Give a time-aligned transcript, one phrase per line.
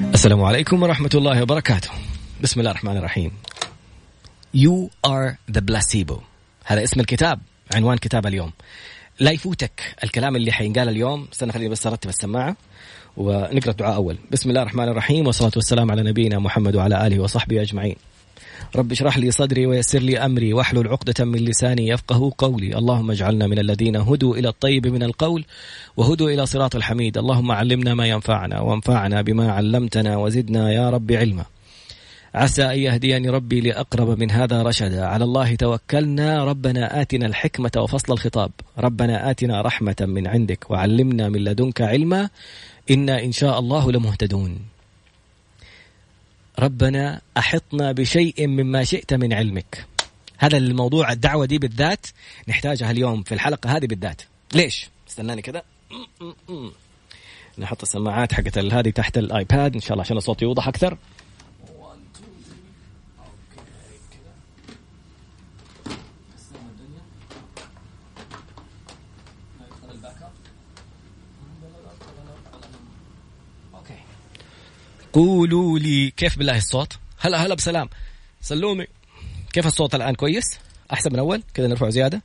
[0.00, 1.90] السلام عليكم ورحمة الله وبركاته.
[2.42, 3.32] بسم الله الرحمن الرحيم.
[4.56, 6.22] You are the placebo.
[6.64, 7.40] هذا اسم الكتاب
[7.74, 8.52] عنوان كتاب اليوم.
[9.20, 11.28] لا يفوتك الكلام اللي حينقال اليوم.
[11.32, 12.56] استنى خليني بس أرتب السماعة
[13.16, 14.18] ونقرأ الدعاء أول.
[14.30, 17.96] بسم الله الرحمن الرحيم والصلاة والسلام على نبينا محمد وعلى آله وصحبه أجمعين.
[18.76, 23.46] رب اشرح لي صدري ويسر لي أمري واحلل عقدة من لساني يفقه قولي، اللهم اجعلنا
[23.46, 25.44] من الذين هدوا إلى الطيب من القول
[25.96, 31.44] وهدوا إلى صراط الحميد، اللهم علمنا ما ينفعنا وانفعنا بما علمتنا وزدنا يا رب علما.
[32.34, 38.12] عسى أن يهديني ربي لأقرب من هذا رشدا، على الله توكلنا، ربنا آتنا الحكمة وفصل
[38.12, 42.28] الخطاب، ربنا آتنا رحمة من عندك وعلمنا من لدنك علما،
[42.90, 44.71] إنا إن شاء الله لمهتدون.
[46.58, 49.86] ربنا أحطنا بشيء مما شئت من علمك.
[50.38, 52.06] هذا الموضوع الدعوة دي بالذات
[52.48, 54.22] نحتاجها اليوم في الحلقة هذه بالذات.
[54.54, 55.62] ليش؟ استناني كذا
[57.58, 60.98] نحط السماعات حقت هذه تحت الايباد إن شاء الله عشان الصوت يوضح أكثر.
[75.12, 77.88] قولوا لي كيف بالله الصوت؟ هلا هلا بسلام.
[78.40, 78.86] سلومي
[79.52, 80.58] كيف الصوت الآن؟ كويس؟
[80.92, 82.22] أحسن من أول؟ كذا نرفعه زيادة.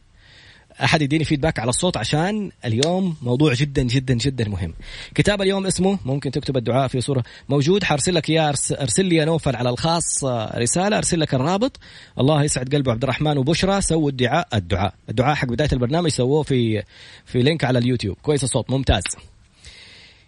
[0.84, 4.74] أحد يديني feedback على الصوت عشان اليوم موضوع جدا جدا جدا مهم.
[5.16, 7.84] كتاب اليوم اسمه ممكن تكتب الدعاء في صورة موجود.
[7.84, 10.24] حارسل لك اياه ارسل لي يا نوفل على الخاص
[10.56, 11.80] رسالة ارسل لك الرابط.
[12.20, 13.82] الله يسعد قلبه عبد الرحمن وبشرى.
[13.82, 14.94] سووا الدعاء الدعاء.
[15.10, 16.84] الدعاء حق بداية البرنامج سووه في
[17.26, 18.18] في link على اليوتيوب.
[18.22, 19.04] كويس الصوت ممتاز.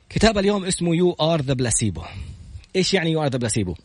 [0.09, 2.01] كتاب اليوم اسمه You Are the Placebo
[2.75, 3.75] إيش يعني You Are the Placebo؟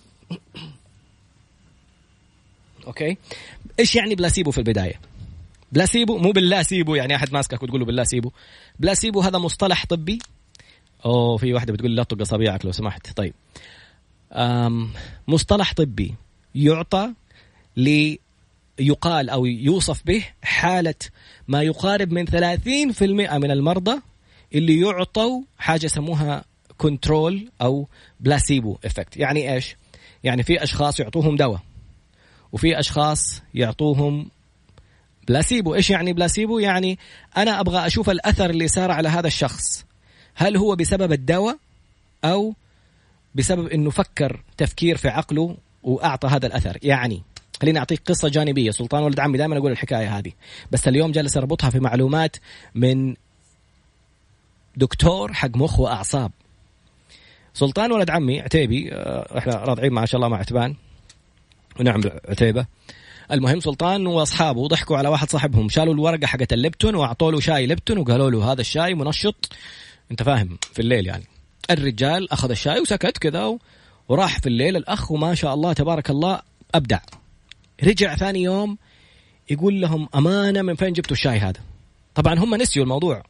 [2.86, 3.16] okay؟
[3.78, 5.00] إيش يعني بلاسيبو في البداية؟
[5.72, 8.30] بلاسيبو مو بالله سيبو يعني أحد ماسكك وتقول له بالله سيبو
[8.78, 10.18] بلاسيبو هذا مصطلح طبي.
[11.04, 13.16] أوه في واحدة بتقول لا تطق أصابعك لو سمحت.
[13.16, 13.34] طيب.
[14.32, 14.90] أم
[15.28, 16.14] مصطلح طبي
[16.54, 17.12] يعطى
[17.76, 18.18] لي
[18.78, 20.94] يقال أو يوصف به حالة
[21.48, 22.32] ما يقارب من 30%
[23.32, 24.00] من المرضى
[24.54, 26.44] اللي يعطوا حاجة يسموها
[26.78, 27.88] control أو
[28.20, 29.76] placebo effect يعني إيش؟
[30.24, 31.60] يعني في أشخاص يعطوهم دواء
[32.52, 34.30] وفي أشخاص يعطوهم
[35.28, 36.98] بلاسيبو إيش يعني بلاسيبو يعني
[37.36, 39.84] أنا أبغى أشوف الأثر اللي صار على هذا الشخص.
[40.34, 41.58] هل هو بسبب الدواء
[42.24, 42.54] أو
[43.34, 47.22] بسبب إنه فكر تفكير في عقله وأعطى هذا الأثر؟ يعني
[47.62, 48.70] خليني أعطيك قصة جانبية.
[48.70, 50.32] سلطان ولد عمي دائما أقول الحكاية هذه.
[50.72, 52.36] بس اليوم جالس أربطها في معلومات
[52.74, 53.14] من
[54.76, 56.32] دكتور حق مخ وأعصاب.
[57.54, 60.74] سلطان ولد عمي عتيبي آه، إحنا راضعين ما شاء الله مع عتبان.
[61.80, 62.66] ونعم عتيبة.
[63.32, 67.98] المهم سلطان وأصحابه ضحكوا على واحد صاحبهم شالوا الورقة حقت الليبتون وأعطوا له شاي ليبتون
[67.98, 69.52] وقالوا له هذا الشاي منشط.
[70.10, 71.24] أنت فاهم في الليل يعني.
[71.70, 73.58] الرجال أخذ الشاي وسكت كذا
[74.08, 74.76] وراح في الليل.
[74.76, 76.40] الأخ وما شاء الله تبارك الله
[76.74, 77.00] أبدع.
[77.84, 78.78] رجع ثاني يوم
[79.50, 81.60] يقول لهم أمانة من فين جبتوا الشاي هذا؟
[82.14, 83.22] طبعا هم نسيوا الموضوع.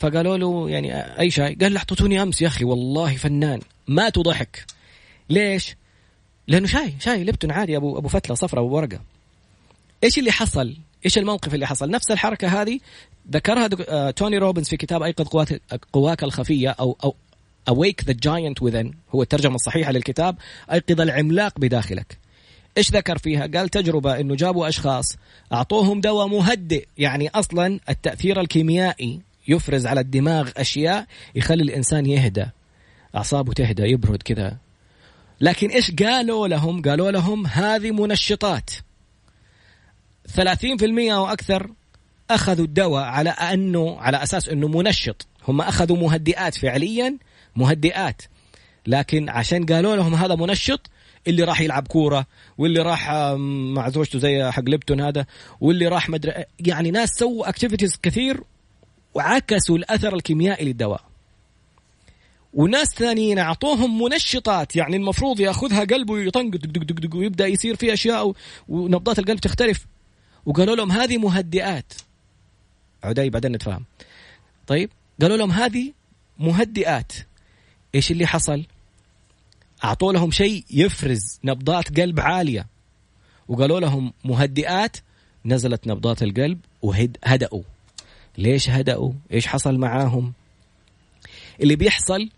[0.00, 4.64] فقالوا له يعني أي شاي؟ قال له اعطيتوني أمس يا أخي والله فنان ماتوا ضحك
[5.30, 5.76] ليش؟
[6.48, 9.00] لأنه شاي شاي لبتون عادي أبو أبو فتلة صفرة أبو ورقة.
[10.04, 12.80] إيش اللي حصل؟ إيش الموقف اللي حصل؟ نفس الحركة هذه
[13.32, 15.60] ذكرها آه، توني روبنز في كتاب أيقظ قواك
[15.92, 17.14] قواك الخفية أو أو
[17.70, 20.36] Awake the Giant Within هو الترجمة الصحيحة للكتاب
[20.72, 22.18] أيقظ العملاق بداخلك.
[22.78, 25.16] إيش ذكر فيها؟ قال تجربة أنه جابوا أشخاص
[25.52, 32.46] أعطوهم دواء مهدئ يعني أصلا التأثير الكيميائي يفرز على الدماغ أشياء يخلي الإنسان يهدى
[33.16, 34.56] أعصابه تهدى يبرد كذا.
[35.40, 38.70] لكن إيش قالوا لهم؟ قالوا لهم هذه منشطات.
[40.36, 41.70] 30% أو أكثر
[42.30, 45.26] أخذوا الدواء على أنه على أساس أنه منشط.
[45.48, 47.18] هم أخذوا مهدئات فعليا
[47.56, 48.22] مهدئات.
[48.86, 50.90] لكن عشان قالوا لهم هذا منشط
[51.28, 52.26] اللي راح يلعب كورة
[52.58, 53.10] واللي راح
[53.74, 55.26] مع زوجته زي حق ليبتون هذا
[55.60, 58.40] واللي راح مدري يعني ناس سووا اكتيفيتيز كثير
[59.14, 61.04] وعكسوا الأثر الكيميائي للدواء.
[62.54, 67.92] وناس ثانيين أعطوهم منشطات يعني المفروض يأخذها قلبه يطنق دق دق دق ويبدأ يصير في
[67.92, 68.32] أشياء
[68.68, 69.86] ونبضات القلب تختلف.
[70.46, 71.92] وقالوا لهم هذه مهدئات.
[73.04, 73.84] عدي بعدين نتفاهم.
[74.66, 74.90] طيب
[75.20, 75.92] قالوا لهم هذه
[76.38, 77.12] مهدئات.
[77.94, 78.66] إيش اللي حصل؟
[79.84, 82.66] أعطوا لهم شيء يفرز نبضات قلب عالية.
[83.48, 84.96] وقالوا لهم مهدئات
[85.44, 87.62] نزلت نبضات القلب وهدأوا
[88.38, 90.32] ليش هدأوا؟ إيش حصل معاهم؟
[91.60, 92.28] اللي بيحصل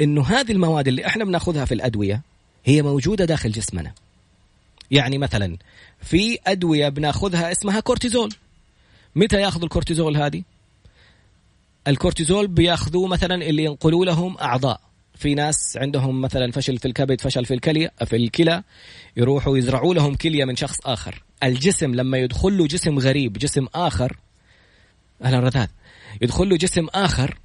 [0.00, 2.22] إنه هذه المواد اللي إحنا بناخذها في الأدوية
[2.64, 3.92] هي موجودة داخل جسمنا.
[4.90, 5.56] يعني مثلا
[6.02, 8.34] في أدوية بناخذها اسمها كورتيزول.
[9.16, 10.42] متى ياخذوا الكورتيزول هذه؟
[11.88, 14.80] الكورتيزول بياخذوه مثلا اللي ينقلوا لهم أعضاء.
[15.14, 18.62] في ناس عندهم مثلا فشل في الكبد فشل في الكلى في الكلى
[19.16, 21.22] يروحوا يزرعوا لهم كلية من شخص آخر.
[21.42, 24.16] الجسم لما يدخل له جسم غريب جسم آخر
[25.22, 25.68] أهلا رذاذ
[26.22, 27.38] يدخل له جسم آخر.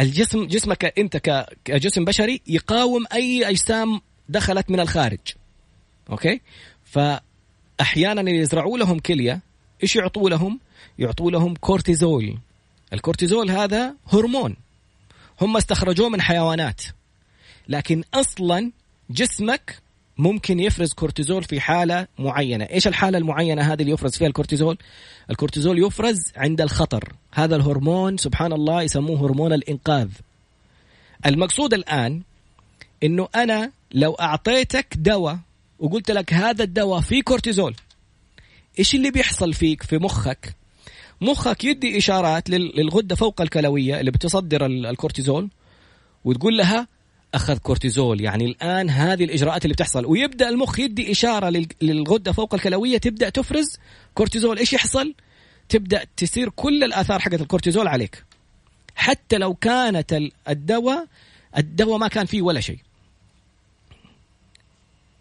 [0.00, 1.16] الجسم جسمك أنت
[1.64, 5.18] كجسم بشري يقاوم أي أجسام دخلت من الخارج.
[6.10, 6.40] okay؟
[6.84, 9.40] فاحيانا يزرعوا لهم كلية
[9.82, 10.60] إيش يعطوا لهم؟
[10.98, 12.38] يعطوا لهم كورتيزول.
[12.92, 14.56] الكورتيزول هذا هرمون.
[15.40, 16.82] هم استخرجوه من حيوانات.
[17.68, 18.72] لكن أصلا
[19.10, 19.83] جسمك
[20.18, 22.64] ممكن يفرز كورتيزول في حالة معينة.
[22.64, 24.78] إيش الحالة المعينة هذه اللي يفرز فيها الكورتيزول؟
[25.30, 27.12] الكورتيزول يفرز عند الخطر.
[27.32, 30.08] هذا الهرمون سبحان الله يسموه هرمون الإنقاذ.
[31.26, 32.22] المقصود الآن
[33.02, 35.38] أنه أنا لو أعطيتك دواء
[35.78, 37.74] وقلت لك هذا الدواء فيه كورتيزول
[38.78, 40.54] إيش اللي بيحصل فيك في مخك؟
[41.20, 45.48] مخك يدي إشارات للغدة فوق الكلوية اللي بتصدر الكورتيزول
[46.24, 46.88] وتقول لها
[47.34, 48.20] أخذ كورتيزول.
[48.20, 53.66] يعني الآن هذه الإجراءات اللي بتحصل ويبدأ المخ يدي إشارة للغدة فوق الكلوية تبدأ تفرز
[54.14, 54.58] كورتيزول.
[54.58, 55.14] إيش يحصل؟
[55.68, 58.24] تبدأ تصير كل الآثار حقت الكورتيزول عليك.
[58.94, 61.06] حتى لو كانت الدواء
[61.58, 62.78] الدواء ما كان فيه ولا شيء.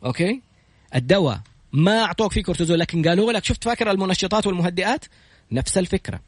[0.06, 0.42] okay؟
[0.96, 1.42] الدواء
[1.74, 5.06] ما أعطوك فيه كورتيزول لكن قالوا لك شفت فاكر المنشطات والمهدئات؟
[5.52, 6.20] نفس الفكرة.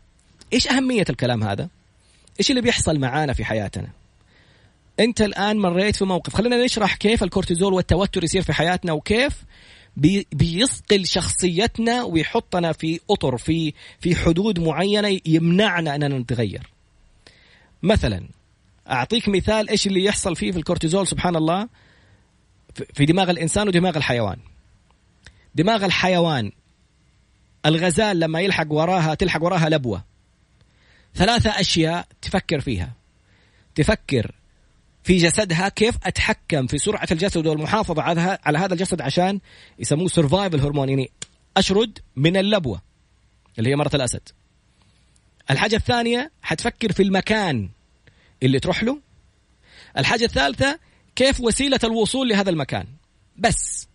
[0.54, 1.70] إيش أهمية الكلام هذا؟
[2.40, 3.88] إيش اللي بيحصل معانا في حياتنا؟
[5.00, 6.36] انت الآن مريت في موقف.
[6.36, 9.44] خلينا نشرح كيف الكورتيزول والتوتر يصير في حياتنا وكيف
[9.98, 16.70] بي بيصقل شخصيتنا ويحطنا في أطر في في حدود معينة يمنعنا أننا نتغير.
[17.84, 18.28] مثلا
[18.92, 21.70] أعطيك مثال إيش اللي يحصل فيه في الكورتيزول سبحان الله
[22.94, 24.38] في دماغ الإنسان ودماغ الحيوان.
[25.56, 26.52] دماغ الحيوان
[27.66, 30.04] الغزال لما يلحق وراها تلحق وراها لبوة.
[31.16, 32.94] ثلاثة أشياء تفكر فيها.
[33.76, 34.32] تفكر
[35.06, 38.02] في جسدها كيف أتحكم في سرعة الجسد والمحافظة
[38.46, 39.40] على هذا الجسد عشان
[39.80, 41.12] يسموه سرفايفل هرمون يعني
[41.58, 42.82] أشرد من اللبوة
[43.60, 44.22] اللي هي مرة الأسد.
[45.52, 47.70] الحاجة الثانية حتفكر في المكان
[48.44, 49.00] اللي تروح له.
[49.98, 50.80] الحاجة الثالثة
[51.16, 52.86] كيف وسيلة الوصول لهذا المكان.
[53.38, 53.88] بس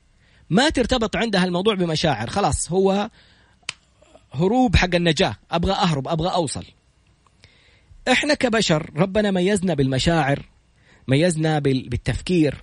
[0.51, 3.11] ما ترتبط عندها الموضوع بمشاعر خلاص هو
[4.33, 6.65] هروب حق النجاة أبغى أهرب أبغى أوصل.
[8.13, 10.51] إحنا كبشر ربنا ميزنا بالمشاعر
[11.11, 12.55] ميزنا بالتفكير.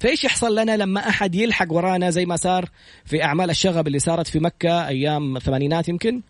[0.00, 2.68] فإيش يحصل لنا لما أحد يلحق ورانا زي ما صار
[3.04, 6.20] في أعمال الشغب اللي صارت في مكة أيام الثمانينات يمكن؟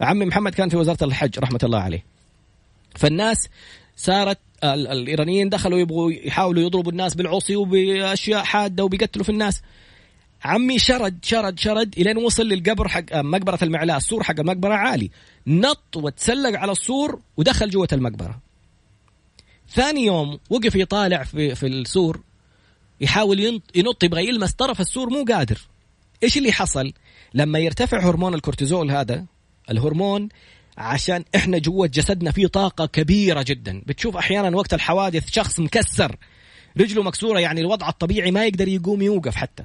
[0.00, 2.04] عمي محمد كان في وزارة الحج رحمة الله عليه.
[2.94, 3.48] فالناس
[3.96, 9.62] صارت الإيرانيين دخلوا يبغوا يحاولوا يضربوا الناس بالعصي وبأشياء حادة وبيقتلوا في الناس.
[10.44, 15.10] عمي شرد شرد شرد إلين وصل للقبر حق مقبرة المعلاه السور حق المقبرة عالي.
[15.46, 18.51] نط وتسلق على السور ودخل جوة المقبرة.
[19.74, 22.20] ثاني يوم وقف يطالع في في السور
[23.00, 25.58] يحاول ينط يبغى يلمس طرف السور مو قادر.
[26.22, 26.92] إيش اللي حصل؟
[27.34, 29.24] لما يرتفع هرمون الكورتيزول هذا
[29.70, 30.28] الهرمون
[30.78, 33.82] عشان إحنا جوة جسدنا في طاقة كبيرة جدا.
[33.86, 36.16] بتشوف أحيانا وقت الحوادث شخص مكسر
[36.80, 39.64] رجله مكسورة يعني الوضع الطبيعي ما يقدر يقوم يوقف حتى.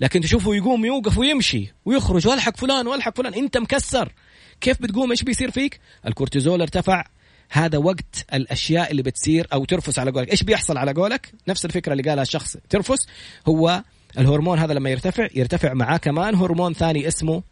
[0.00, 4.12] لكن تشوفه يقوم يوقف ويمشي ويخرج والحق فلان والحق فلان أنت مكسر.
[4.60, 7.04] كيف بتقوم؟ إيش بيصير فيك؟ الكورتيزول ارتفع
[7.50, 10.30] هذا وقت الأشياء اللي بتصير أو ترفس على قولك.
[10.30, 13.06] إيش بيحصل على قولك؟ نفس الفكرة اللي قالها الشخص ترفس
[13.48, 13.82] هو
[14.18, 17.42] الهرمون هذا لما يرتفع يرتفع معاه كمان هرمون ثاني اسمه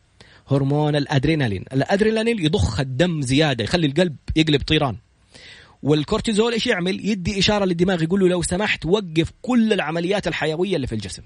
[0.48, 1.64] هرمون الأدرينالين.
[1.72, 4.96] الأدرينالين يضخ الدم زيادة يخلي القلب يقلب طيران.
[5.82, 10.86] والكورتيزول إيش يعمل؟ يدي إشارة للدماغ يقول له لو سمحت وقف كل العمليات الحيوية اللي
[10.86, 11.22] في الجسم.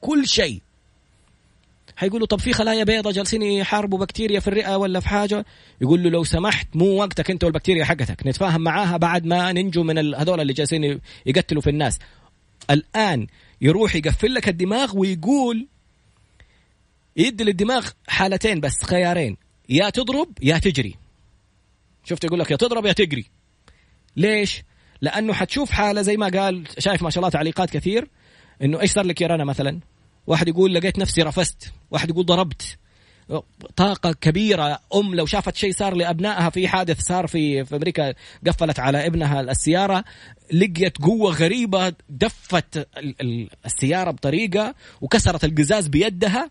[0.00, 0.60] كل شيء.
[1.96, 5.44] حيقولوا طب في خلايا بيضاء جالسين يحاربوا بكتيريا في الرئة ولا في حاجة؟
[5.80, 8.26] يقول له لو سمحت مو وقتك انت والبكتيريا حقتك.
[8.26, 11.98] نتفاهم معاها بعد ما ننجو من هذول اللي جالسين يقتلوا في الناس.
[12.70, 13.26] الآن
[13.60, 15.68] يروح يقفل لك الدماغ ويقول
[17.16, 19.36] يدي للدماغ حالتين بس خيارين.
[19.68, 20.94] يا تضرب يا تجري.
[22.04, 23.24] شفت يقول لك يا تضرب يا تجري.
[24.16, 24.62] ليش؟
[25.00, 28.08] لأنه حتشوف حالة زي ما قال شايف ما شاء الله تعليقات كثير
[28.62, 29.80] إنه إيش صار لك يا رنا مثلا؟
[30.26, 32.78] واحد يقول لقيت نفسي رفست واحد يقول ضربت.
[33.76, 34.80] طاقة كبيرة.
[34.94, 38.14] أم لو شافت شيء صار لأبنائها في حادث صار في, في أمريكا
[38.46, 40.04] قفلت على ابنها السيارة
[40.52, 42.88] لقيت قوة غريبة دفت
[43.64, 46.50] السيارة بطريقة وكسرت القزاز بيدها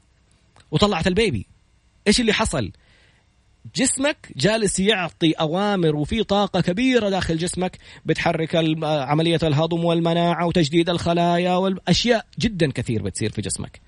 [0.71, 1.47] وطلعت البيبي.
[2.07, 2.71] إيش اللي حصل؟
[3.75, 11.55] جسمك جالس يعطي أوامر وفي طاقة كبيرة داخل جسمك بتحرك عملية الهضم والمناعة وتجديد الخلايا
[11.55, 13.81] والأشياء جدا كثير بتصير في جسمك.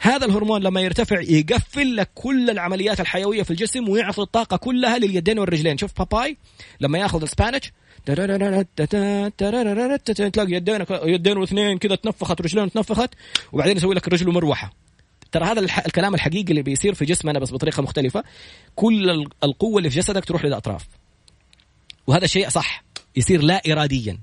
[0.00, 5.38] هذا الهرمون لما يرتفع يقفل لك كل العمليات الحيوية في الجسم ويعطي الطاقة كلها لليدين
[5.38, 6.36] والرجلين، شوف باباي
[6.80, 7.72] لما ياخذ السبانش
[10.32, 13.10] تلاقي يدين يدين واثنين كذا تنفخت رجلين تنفخت
[13.52, 14.72] وبعدين يسوي لك رجله مروحه
[15.32, 18.24] ترى هذا الكلام الحقيقي اللي بيصير في جسمنا بس بطريقة مختلفة
[18.74, 19.10] كل
[19.44, 20.86] القوة اللي في جسدك تروح للأطراف.
[22.06, 22.84] وهذا شيء صح
[23.16, 24.18] يصير لا اراديا.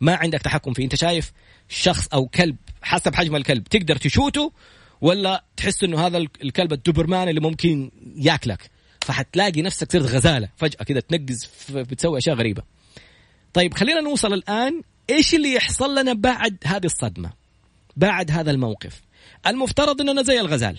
[0.00, 0.84] ما عندك تحكم فيه.
[0.84, 1.32] أنت شايف
[1.68, 4.52] شخص أو كلب حسب حجم الكلب تقدر تشوته
[5.00, 8.70] ولا تحس إنه هذا الكلب الدوبرمان اللي ممكن ياكلك؟
[9.02, 10.48] فحتلاقي نفسك صرت غزالة.
[10.56, 12.62] فجأة كذا تنقز بتسوي أشياء غريبة.
[13.52, 17.32] طيب خلينا نوصل الآن إيش اللي يحصل لنا بعد هذه الصدمة؟
[17.96, 19.02] بعد هذا الموقف؟
[19.46, 20.78] المفترض إننا زي الغزال.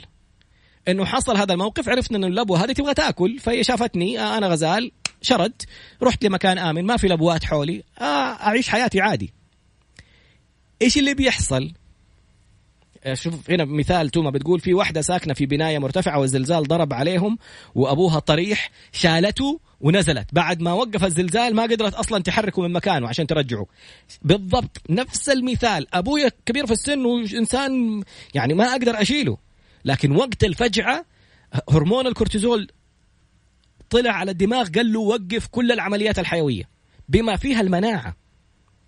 [0.88, 4.92] إنه حصل هذا الموقف عرفنا إنه اللبوه هذه تبغى تأكل فهي شافتني آه أنا غزال
[5.22, 5.62] شرد
[6.04, 9.34] رحت لمكان آمن ما في لبوات حولي آه أعيش حياتي عادي.
[10.82, 11.72] إيش اللي بيحصل؟
[13.14, 17.38] شوف هنا مثال توما بتقول في واحدة ساكنة في بناية مرتفعة والزلزال ضرب عليهم
[17.76, 20.28] وأبوها طريح شالته ونزلت.
[20.34, 23.66] بعد ما وقف الزلزال ما قدرت أصلا تحركه من مكانه عشان ترجعه.
[24.22, 25.96] بالضبط نفس المثال.
[25.96, 29.38] أبويا كبير في السن وإنسان يعني ما أقدر أشيله.
[29.86, 31.06] لكن وقت الفجعة
[31.70, 32.72] هرمون الكورتيزول
[33.90, 36.70] طلع على الدماغ قال له وقف كل العمليات الحيوية
[37.10, 38.16] بما فيها المناعة.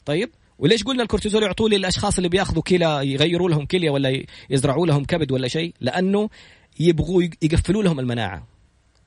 [0.05, 5.05] طيب؟ وليش قلنا الكورتيزول يعطوه للأشخاص اللي بياخذوا كلى يغيروا لهم كليه ولا يزرعوا لهم
[5.05, 6.29] كبد ولا شيء؟ لأنه
[6.79, 8.47] يبغوا يقفلوا لهم المناعة.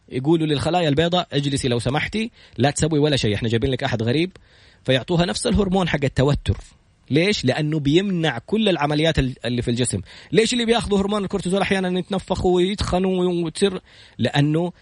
[0.08, 4.32] يقولوا للخلايا البيضاء اجلسي لو سمحتي لا تسوي ولا شيء إحنا جايبين لك أحد غريب.
[4.84, 6.56] فيعطوها نفس الهرمون حق التوتر.
[7.10, 10.00] ليش؟ لأنه بيمنع كل العمليات اللي في الجسم،
[10.32, 13.80] ليش اللي بياخذوا هرمون الكورتيزول أحيانا يتنفخوا ويتخنوا وتصير؟
[14.18, 14.72] لأنه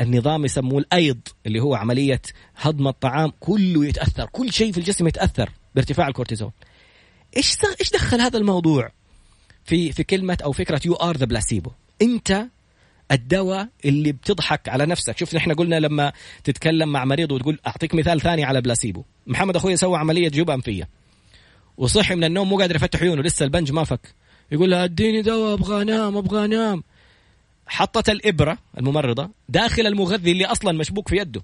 [0.00, 2.22] النظام يسموه الأيض اللي هو عملية
[2.56, 6.50] هضم الطعام كله يتأثر، كل شيء في الجسم يتأثر، بارتفاع الكورتيزون.
[7.36, 8.90] إيش إيش دخل هذا الموضوع
[9.64, 11.70] في في كلمة أو فكرة you are the placebo
[12.02, 12.46] أنت
[13.12, 15.18] الدواء اللي بتضحك على نفسك.
[15.18, 16.12] شوف إحنا قلنا لما
[16.44, 20.88] تتكلم مع مريض وتقول أعطيك مثال ثاني على بلاسيبو محمد أخوي سوى عملية جيوب انفيه
[21.76, 24.14] وصحي من النوم مو قادر يفتح عيونه لسه البنج ما فك.
[24.52, 26.82] يقول لها اديني دواء أبغى أنام أبغى أنام.
[27.66, 31.42] حطت الإبرة الممرضة داخل المغذي اللي أصلا مشبوك في يده.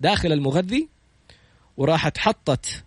[0.00, 0.88] داخل المغذي
[1.76, 2.84] وراحت حطت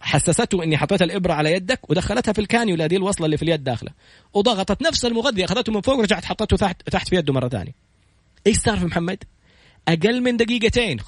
[0.00, 3.90] حسسته إني حطيت الإبرة على يدك ودخلتها في الكانيولا دي الوصلة اللي في اليد داخلة.
[4.34, 7.72] وضغطت نفس المغذي أخذته من فوق ورجعت حطته تحت تحت في يده مرة ثانية.
[8.46, 9.24] إيش صار في محمد؟
[9.88, 11.00] أقل من دقيقتين.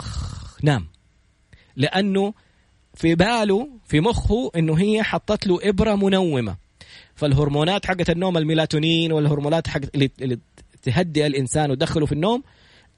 [0.62, 0.86] نام.
[1.76, 2.34] لأنه
[2.94, 6.56] في باله في مخه إنه هي حطت له إبرة منومة.
[7.14, 10.38] فالهرمونات حقت النوم الميلاتونين والهرمونات حق اللي
[10.82, 12.42] تهدئ الإنسان وتدخله في النوم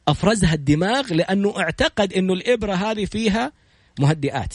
[0.09, 3.53] أفرزها الدماغ لأنه اعتقد إنه الإبرة هذه فيها
[4.01, 4.55] مهدئات.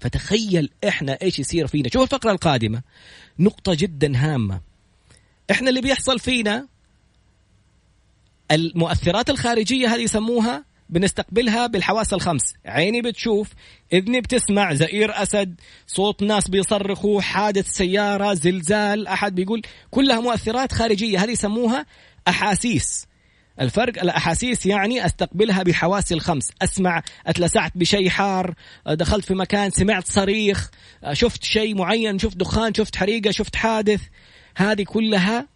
[0.00, 1.88] فتخيل إحنا إيش يصير فينا.
[1.92, 2.82] شوف الفقرة القادمة.
[3.38, 4.60] نقطة جدا هامة.
[5.50, 6.66] إحنا اللي بيحصل فينا
[8.50, 12.42] المؤثرات الخارجية هذه يسموها بنستقبلها بالحواس الخمس.
[12.66, 13.48] عيني بتشوف
[13.92, 21.24] إذني بتسمع زئير أسد صوت ناس بيصرخوا حادث سيارة زلزال أحد بيقول كلها مؤثرات خارجية.
[21.24, 21.86] هذه يسموها
[22.28, 23.06] أحاسيس.
[23.60, 26.50] الفرق الأحاسيس يعني أستقبلها بحواسي الخمس.
[26.62, 28.54] أسمع أتلسعت بشيء حار
[28.86, 30.70] دخلت في مكان سمعت صريخ
[31.12, 34.00] شفت شيء معين شفت دخان شفت حريقة شفت حادث.
[34.56, 35.48] هذه كلها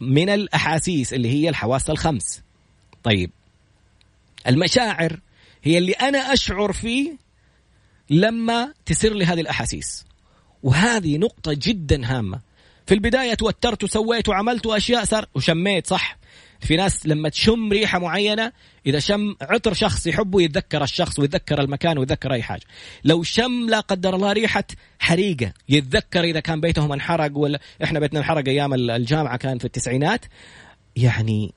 [0.00, 2.42] من الأحاسيس اللي هي الحواس الخمس.
[3.02, 3.30] طيب.
[4.48, 5.20] المشاعر
[5.62, 7.16] هي اللي أنا أشعر فيه
[8.10, 10.04] لما تسر لي هذه الأحاسيس.
[10.62, 12.40] وهذه نقطة جدا هامة.
[12.86, 16.18] في البداية توترت وسويت وعملت اشياء صار وشميت صح.
[16.60, 18.52] في ناس لما تشم ريحة معينة
[18.86, 22.62] إذا شم عطر شخص يحبه يتذكر الشخص ويتذكر المكان ويتذكر أي حاجة.
[23.04, 24.64] لو شم لا قدر الله ريحة
[24.98, 25.52] حريقة.
[25.68, 30.24] يتذكر إذا كان بيتهم انحرق ولا إحنا بيتنا انحرق أيام الجامعة كان في التسعينات.
[30.96, 31.54] يعني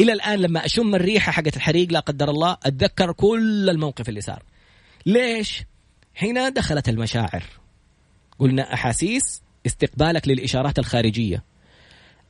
[0.00, 4.42] إلى الآن لما أشم الريحة حقت الحريق لا قدر الله أتذكر كل الموقف اللي صار.
[5.06, 5.62] ليش؟
[6.16, 7.44] هنا دخلت المشاعر.
[8.38, 11.53] قلنا أحاسيس استقبالك للإشارات الخارجية.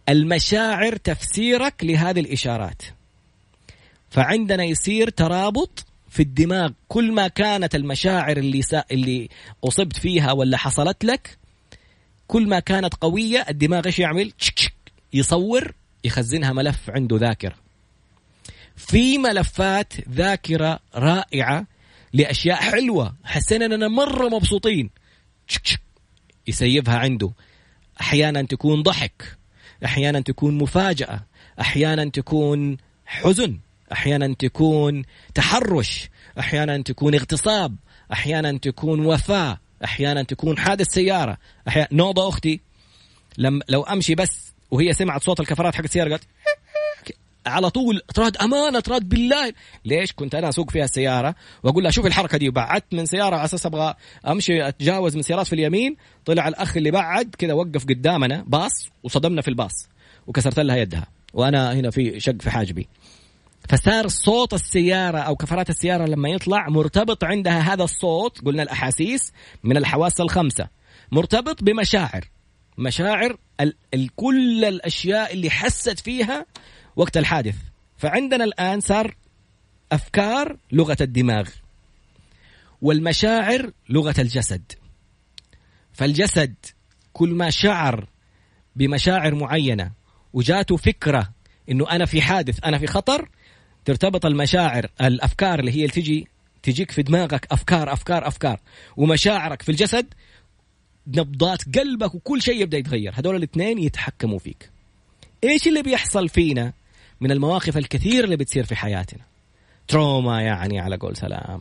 [0.08, 2.82] المشاعر تفسيرك لهذه الإشارات.
[4.10, 6.70] فعندنا يصير ترابط في الدماغ.
[6.88, 8.84] كل ما كانت المشاعر اللي سا...
[8.90, 9.28] اللي
[9.64, 11.38] أصبت فيها ولا حصلت لك
[12.26, 14.32] كل ما كانت قوية الدماغ إيش يعمل؟
[15.12, 15.72] يصور
[16.04, 17.54] يخزنها ملف عنده ذاكرة.
[18.76, 21.66] في ملفات ذاكرة رائعة
[22.12, 23.14] لأشياء حلوة.
[23.24, 24.90] حسينا إننا مرة مبسوطين.
[26.46, 27.32] يسيبها عنده.
[28.00, 29.36] أحيانا تكون ضحك.
[29.84, 31.20] أحيانا تكون مفاجأة
[31.60, 32.76] أحيانا تكون
[33.06, 33.58] حزن
[33.92, 35.04] أحيانا تكون
[35.34, 37.76] تحرش أحيانا تكون اغتصاب
[38.12, 41.38] أحيانا تكون وفاة أحيانا تكون حادث سيارة.
[41.68, 42.60] أحيانا نوضة أختي
[43.38, 46.24] لم لو أمشي بس وهي سمعت صوت الكفرات حق السيارة قالت
[47.46, 49.52] على طول تراد أمانة تراد بالله.
[49.84, 53.44] ليش كنت أنا أسوق فيها السيارة وأقول لها شوف الحركة دي وبعدت من سيارة على
[53.44, 53.94] أساس أبغى
[54.28, 59.42] أمشي أتجاوز من سيارات في اليمين طلع الأخ اللي بعد كذا وقف قدامنا باص وصدمنا
[59.42, 59.88] في الباص
[60.26, 62.88] وكسرت لها يدها وأنا هنا في شق في حاجبي.
[63.68, 69.32] فصار صوت السيارة أو كفرات السيارة لما يطلع مرتبط عندها هذا الصوت قلنا الأحاسيس
[69.64, 70.68] من الحواس الخمسة.
[71.12, 72.24] مرتبط بمشاعر.
[72.78, 76.46] مشاعر ال- ال- كل الأشياء اللي حست فيها
[76.96, 77.56] وقت الحادث.
[77.96, 79.16] فعندنا الآن صار
[79.92, 81.48] أفكار لغة الدماغ
[82.82, 84.72] والمشاعر لغة الجسد.
[85.92, 86.54] فالجسد
[87.12, 88.08] كل ما شعر
[88.76, 89.90] بمشاعر معينة
[90.32, 91.32] وجاته فكرة
[91.70, 93.28] إنه أنا في حادث أنا في خطر
[93.84, 96.28] ترتبط المشاعر الأفكار اللي هي اللي تجي
[96.62, 98.60] تجيك في دماغك أفكار أفكار أفكار.
[98.96, 100.14] ومشاعرك في الجسد
[101.06, 103.12] نبضات قلبك وكل شيء يبدأ يتغير.
[103.14, 104.70] هذول الاثنين يتحكموا فيك.
[105.44, 106.72] إيش اللي بيحصل فينا؟
[107.24, 109.20] من المواقف الكثير اللي بتصير في حياتنا.
[109.88, 111.60] trauma يعني على قول سلام.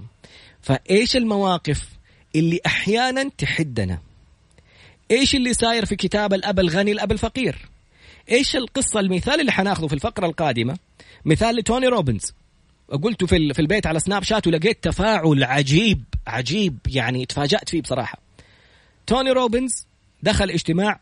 [0.62, 1.90] فإيش المواقف
[2.36, 4.00] اللي أحيانا تحدنا؟
[5.12, 7.70] إيش اللي صاير في كتاب الأب الغني الأب الفقير؟
[8.32, 10.78] إيش القصة المثال اللي حناخذه في الفقرة القادمة؟
[11.26, 12.34] مثال لتوني روبنز.
[13.04, 18.18] قلته في في البيت على Snapchat ولقيت تفاعل عجيب عجيب يعني تفاجأت فيه بصراحة.
[19.08, 19.86] توني روبنز
[20.24, 21.00] دخل اجتماع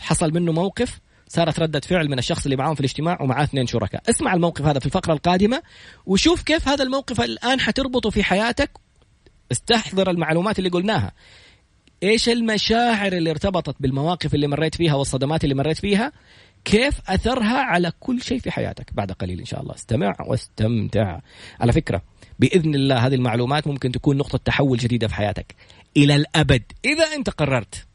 [0.00, 1.00] حصل منه موقف
[1.34, 4.02] صارت ردة فعل من الشخص اللي معاهم في الاجتماع ومعاه اثنين شركاء.
[4.10, 5.62] اسمع الموقف هذا في الفقرة القادمة
[6.06, 8.70] وشوف كيف هذا الموقف الآن حتربطه في حياتك.
[9.52, 11.12] استحضر المعلومات اللي قلناها.
[12.02, 16.12] إيش المشاعر اللي ارتبطت بالمواقف اللي مريت فيها والصدمات اللي مريت فيها؟
[16.64, 19.74] كيف أثرها على كل شيء في حياتك؟ بعد قليل إن شاء الله.
[19.74, 21.20] استمع واستمتع.
[21.60, 22.02] على فكرة
[22.38, 25.54] بإذن الله هذه المعلومات ممكن تكون نقطة تحول جديدة في حياتك.
[25.96, 26.62] إلى الأبد.
[26.84, 27.86] إذا أنت قررت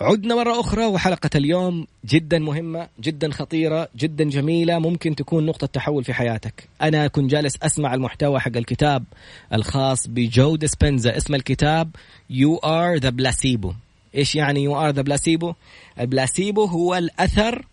[0.00, 6.04] عدنا مرة أخرى وحلقة اليوم جدا مهمة جدا خطيرة جدا جميلة ممكن تكون نقطة تحول
[6.04, 6.68] في حياتك.
[6.82, 9.04] أنا كنت جالس أسمع المحتوى حق الكتاب
[9.52, 11.96] الخاص بجو ديسبنزا اسم الكتاب
[12.30, 13.74] You are the placebo.
[14.14, 15.54] إيش يعني You are the placebo
[16.00, 17.66] البلاسيبو هو الأثر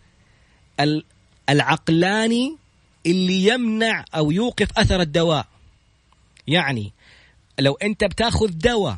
[1.50, 2.57] العقلاني
[3.05, 5.48] اللي يمنع أو يوقف أثر الدواء.
[6.48, 6.92] يعني
[7.59, 8.98] لو أنت بتأخذ دواء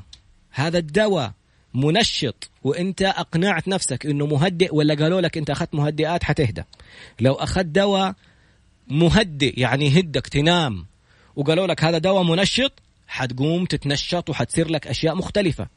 [0.52, 1.32] هذا الدواء
[1.74, 6.64] منشط وانت اقنعت نفسك انه مهدئ ولا قالوا لك انت اخذت مهدئات حتهدى.
[7.20, 8.16] لو اخذت دواء
[8.88, 10.86] مهدئ يعني يهدك تنام
[11.36, 12.72] وقالوا لك هذا دواء منشط
[13.08, 15.68] حتقوم تتنشط وحتصير لك أشياء مختلفة.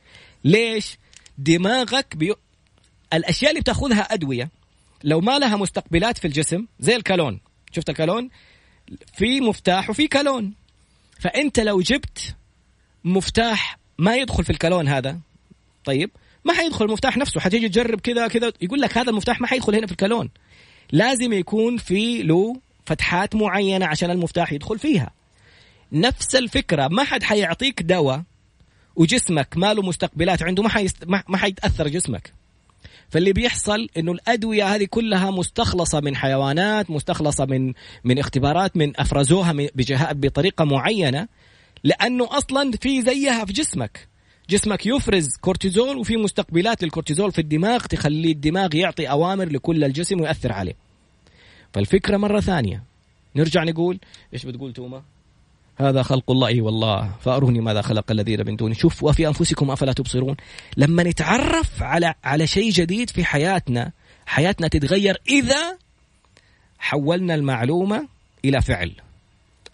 [0.45, 0.99] ليش؟
[1.39, 2.35] دماغك بي...
[3.13, 4.51] الأشياء اللي بتاخذها أدوية
[5.05, 7.41] لو ما لها مستقبلات في الجسم زي الكالون.
[7.73, 8.31] شفت الكالون؟
[9.15, 10.55] في مفتاح وفي كالون.
[11.21, 12.35] فأنت لو جبت
[13.05, 15.19] مفتاح ما يدخل في الكالون هذا
[15.87, 16.11] طيب
[16.45, 19.87] ما حيدخل المفتاح نفسه حتيجي تجرب كذا كذا يقول لك هذا المفتاح ما حيدخل هنا
[19.87, 20.31] في الكالون.
[20.93, 25.11] لازم يكون في له فتحات معينة عشان المفتاح يدخل فيها.
[25.93, 28.23] نفس الفكرة ما حد حيعطيك دواء
[28.97, 31.05] وجسمك ما له مستقبلات عنده ما حيست...
[31.05, 32.33] ما حيتأثر جسمك.
[33.11, 37.73] فاللي بيحصل إنه الأدوية هذه كلها مستخلصة من حيوانات مستخلصة من
[38.05, 41.29] من اختبارات من أفرزوها بجهاء بطريقة معينة
[41.85, 44.16] لأنه أصلا في زيها في جسمك.
[44.51, 50.53] جسمك يفرز كورتيزول وفي مستقبلات للكورتيزول في الدماغ تخلي الدماغ يعطي أوامر لكل الجسم وياثر
[50.53, 50.75] عليه.
[51.73, 52.83] فالفكرة مرة ثانية.
[53.37, 53.99] نرجع نقول
[54.35, 55.03] إيش بتقول توما؟
[55.77, 57.11] هذا خلق الله إي والله.
[57.21, 58.75] فأروني ماذا خلق الذين من دونه.
[58.75, 60.37] شوف وفي أنفسكم أفلا تبصرون؟
[60.77, 63.93] لما نتعرف على على شيء جديد في حياتنا
[64.27, 65.79] حياتنا تتغير إذا
[66.79, 68.09] حولنا المعلومة
[68.45, 68.93] إلى فعل.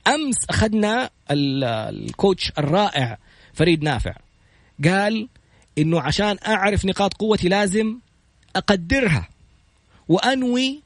[0.06, 3.18] أمس أخذنا الكوتش الرائع
[3.54, 4.14] فريد نافع.
[4.84, 5.28] قال
[5.78, 7.98] إنه عشان أعرف نقاط قوتي لازم
[8.56, 9.28] أقدرها
[10.08, 10.82] وأنوي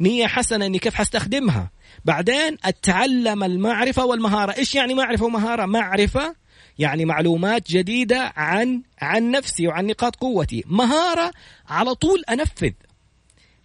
[0.00, 1.70] نية حسنة إني كيف حستخدمها.
[2.04, 4.52] بعدين أتعلم المعرفة والمهارة.
[4.52, 6.34] إيش يعني معرفة ومهارة؟ معرفة
[6.78, 10.64] يعني معلومات جديدة عن عن نفسي وعن نقاط قوتي.
[10.66, 11.32] مهارة
[11.68, 12.72] على طول أنفذ.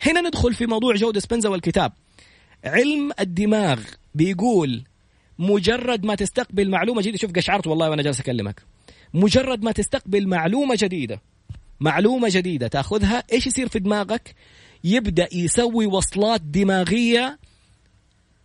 [0.01, 1.91] هنا ندخل في موضوع جو ديسبنزا والكتاب.
[2.65, 3.79] علم الدماغ
[4.15, 4.83] بيقول
[5.39, 8.63] مجرد ما تستقبل معلومة جديدة شوف قشعرت والله وأنا جالس أكلمك.
[9.13, 11.21] مجرد ما تستقبل معلومة جديدة.
[11.79, 14.35] معلومة جديدة تأخذها إيش يصير في دماغك؟
[14.83, 17.39] يبدأ يسوي وصلات دماغية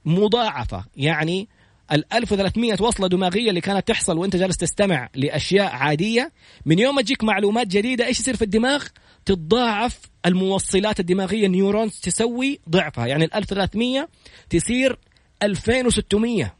[0.05, 0.85] مضاعفة.
[0.97, 1.49] يعني
[1.93, 6.33] ال 1300 وصلة دماغية اللي كانت تحصل وأنت جالس تستمع لأشياء عادية
[6.67, 8.85] من يوم ما تجيك معلومات جديدة إيش يصير في الدماغ؟
[9.25, 13.07] تتضاعف الموصلات الدماغية النيورونز تسوي ضعفها.
[13.07, 14.09] يعني ال 1300
[14.51, 14.99] تصير
[15.43, 16.55] 2600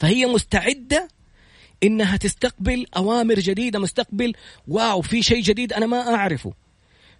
[0.00, 1.08] فهي مستعدة
[1.84, 4.32] إنها تستقبل أوامر جديدة مستقبل.
[4.68, 6.52] واو في شيء جديد أنا ما أعرفه.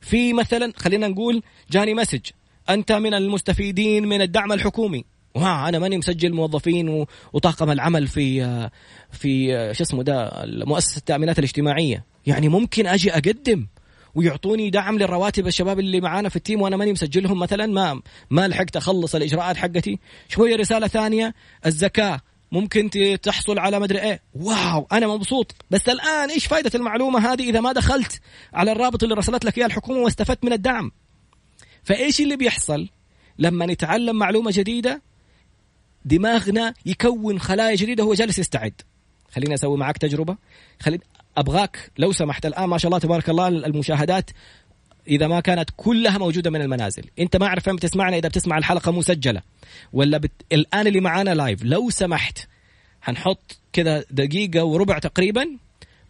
[0.00, 2.20] في مثلا خلينا نقول جاني message.
[2.70, 5.04] أنت من المستفيدين من الدعم الحكومي.
[5.34, 8.70] وها أنا ماني مسجل موظفين وطاقم العمل في
[9.12, 12.04] في شو اسمه ده مؤسسة التأمينات الاجتماعية.
[12.26, 13.66] يعني ممكن أجي أقدم
[14.14, 17.66] ويعطوني دعم للرواتب الشباب اللي معانا في ال team وأنا ماني مسجلهم مثلا.
[17.66, 19.98] ما ما لحقت أخلص الإجراءات حقتي.
[20.28, 21.34] شوية رسالة ثانية
[21.66, 22.20] الزكاة.
[22.54, 22.90] ممكن
[23.22, 24.22] تحصل على مدري إيه.
[24.34, 25.54] wow أنا مبسوط.
[25.70, 28.20] بس الآن إيش فائده المعلومة هذه إذا ما دخلت
[28.52, 30.92] على الرابط اللي رسلت لك إياه الحكومة واستفدت من الدعم؟
[31.82, 32.88] فإيش اللي بيحصل
[33.38, 35.02] لما نتعلم معلومة جديدة؟
[36.04, 38.80] دماغنا يكون خلايا جديدة هو جالس يستعد.
[39.32, 40.36] خليني أسوي معك تجربة.
[40.80, 40.98] خلي
[41.36, 44.30] أبغاك لو سمحت الآن ما شاء الله تبارك الله المشاهدات
[45.08, 47.04] إذا ما كانت كلها موجودة من المنازل.
[47.18, 49.42] أنت ما اعرف فين بتسمعنا إذا بتسمع الحلقة مسجلة.
[49.92, 50.32] ولا بت...
[50.52, 52.38] الآن اللي معانا لايف لو سمحت
[53.02, 55.48] حنحط كذا دقيقة وربع تقريبا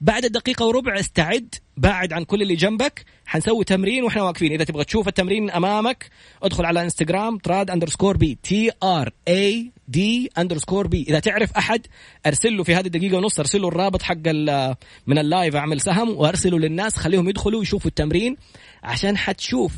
[0.04, 3.04] بعد الدقيقة وربع استعد بعد عن كل اللي جنبك.
[3.26, 4.52] حنسوي تمرين وإحنا واقفين.
[4.52, 6.10] إذا تبغى تشوف التمرين أمامك
[6.42, 11.86] ادخل على انستغرام تراد underscore B T R A D underscore B إذا تعرف أحد
[12.26, 14.28] أرسل له في هذه الدقيقة ونص أرسل له الرابط حق
[15.06, 16.96] من ال live أعمل سهم وأرسله للناس.
[16.96, 18.36] خليهم يدخلوا يشوفوا التمرين
[18.82, 19.72] عشان حتشوف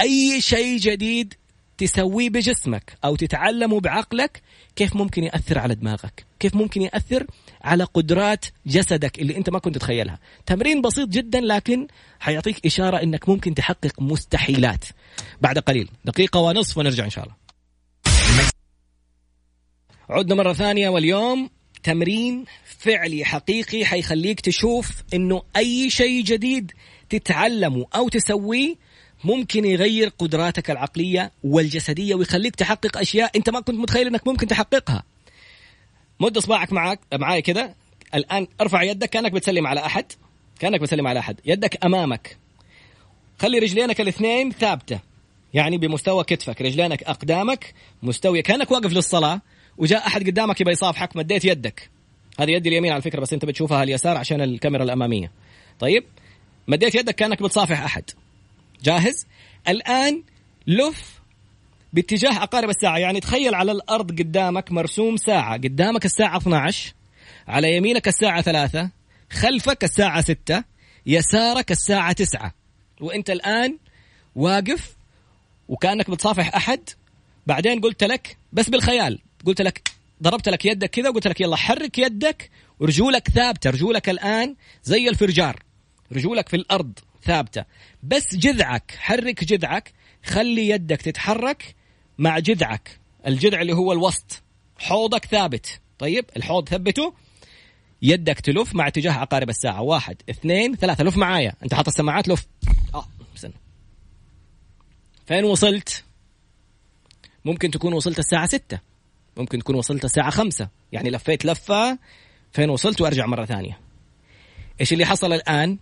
[0.00, 1.34] أي شيء جديد
[1.78, 4.42] تسويه بجسمك أو تتعلمه بعقلك
[4.76, 7.26] كيف ممكن يأثر على دماغك؟ كيف ممكن يأثر
[7.62, 11.86] على قدرات جسدك اللي أنت ما كنت تتخيلها؟ تمرين بسيط جدا لكن
[12.20, 14.84] حيعطيك إشارة إنك ممكن تحقق مستحيلات.
[15.40, 17.34] بعد قليل دقيقة ونصف ونرجع إن شاء الله.
[20.10, 21.50] عدنا مرة ثانية واليوم
[21.82, 22.44] تمرين
[22.78, 26.72] فعلي حقيقي حيخليك تشوف إنه أي شيء جديد
[27.08, 28.74] تتعلمه أو تسويه
[29.24, 35.02] ممكن يغير قدراتك العقلية والجسدية ويخليك تحقق أشياء أنت ما كنت متخيل إنك ممكن تحققها.
[36.20, 37.74] مد إصبعك معك معاي كذا
[38.14, 39.10] الآن ارفع يدك.
[39.10, 40.04] كأنك بتسلم على أحد.
[40.58, 41.40] كأنك بتسلم على أحد.
[41.44, 42.36] يدك أمامك.
[43.38, 45.00] خلي رجلينك الاثنين ثابتة.
[45.54, 46.62] يعني بمستوى كتفك.
[46.62, 48.42] رجلينك أقدامك مستوية.
[48.42, 49.40] كأنك واقف للصلاة
[49.78, 51.16] وجاء أحد قدامك يبغى يصافحك.
[51.16, 51.90] مديت يدك.
[52.40, 55.32] هذه يدي اليمين على فكرة بس أنت بتشوفها اليسار عشان الكاميرا الأمامية.
[55.80, 56.04] طيب.
[56.68, 58.04] مديت يدك كأنك بتصافح أحد.
[58.84, 59.26] جاهز؟
[59.68, 60.22] الآن
[60.66, 61.20] لف
[61.92, 62.98] باتجاه عقارب الساعة.
[62.98, 65.56] يعني تخيل على الأرض قدامك مرسوم ساعة.
[65.56, 66.94] قدامك الساعة 12
[67.48, 68.90] على يمينك الساعة 3
[69.30, 70.64] خلفك الساعة 6
[71.06, 72.54] يسارك الساعة 9
[73.00, 73.78] وأنت الآن
[74.34, 74.96] واقف
[75.68, 76.80] وكأنك بتصافح أحد.
[77.46, 79.18] بعدين قلت لك بس بالخيال.
[79.46, 79.90] قلت لك
[80.22, 82.50] ضربت لك يدك كذا وقلت لك يلا حرك يدك.
[82.80, 83.70] ورجولك ثابتة.
[83.70, 85.62] رجولك الآن زي الفرجار.
[86.12, 86.98] رجولك في الأرض.
[87.24, 87.64] ثابتة.
[88.02, 89.92] بس جذعك حرك جذعك
[90.24, 91.74] خلي يدك تتحرك
[92.18, 92.98] مع جذعك.
[93.26, 94.42] الجذع اللي هو الوسط.
[94.78, 95.80] حوضك ثابت.
[95.98, 97.14] طيب الحوض ثبته.
[98.02, 99.82] يدك تلف مع اتجاه عقارب الساعة.
[99.82, 101.04] واحد اثنين ثلاثة.
[101.04, 101.52] لف معايا.
[101.62, 102.46] أنت حاط السماعات؟ لف.
[102.94, 103.06] آه
[103.36, 103.52] استنى
[105.26, 106.04] فين وصلت؟
[107.44, 108.78] ممكن تكون وصلت الساعة ستة.
[109.36, 110.68] ممكن تكون وصلت الساعة خمسة.
[110.92, 111.98] يعني لفيت لفة
[112.52, 113.78] فين وصلت؟ وأرجع مرة ثانية.
[114.80, 115.78] إيش اللي حصل الآن؟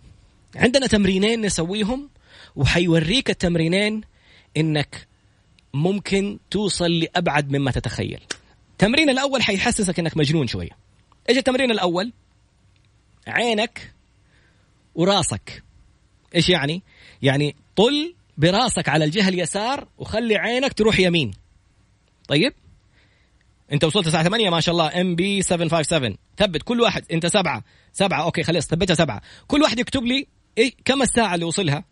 [0.55, 2.09] عندنا تمرينين نسويهم
[2.55, 4.01] وحيوريك التمرينين
[4.57, 5.07] إنك
[5.73, 8.19] ممكن توصل لأبعد مما تتخيل.
[8.71, 10.69] التمرين الأول حيحسسك إنك مجنون شوية.
[11.29, 12.13] إيش التمرين الأول؟
[13.27, 13.93] عينك
[14.95, 15.63] وراسك.
[16.35, 16.83] إيش يعني؟
[17.21, 21.31] يعني طل براسك على الجهة اليسار وخلي عينك تروح يمين.
[22.27, 22.53] طيب؟
[23.71, 25.01] أنت وصلت الساعة 8 ما شاء الله.
[25.01, 27.63] MB 757 ثبت كل واحد أنت سبعة
[27.93, 29.21] سبعة okay خلاص ثبتها سبعة.
[29.47, 31.83] كل واحد يكتب لي إيه كم الساعة اللي وصلها؟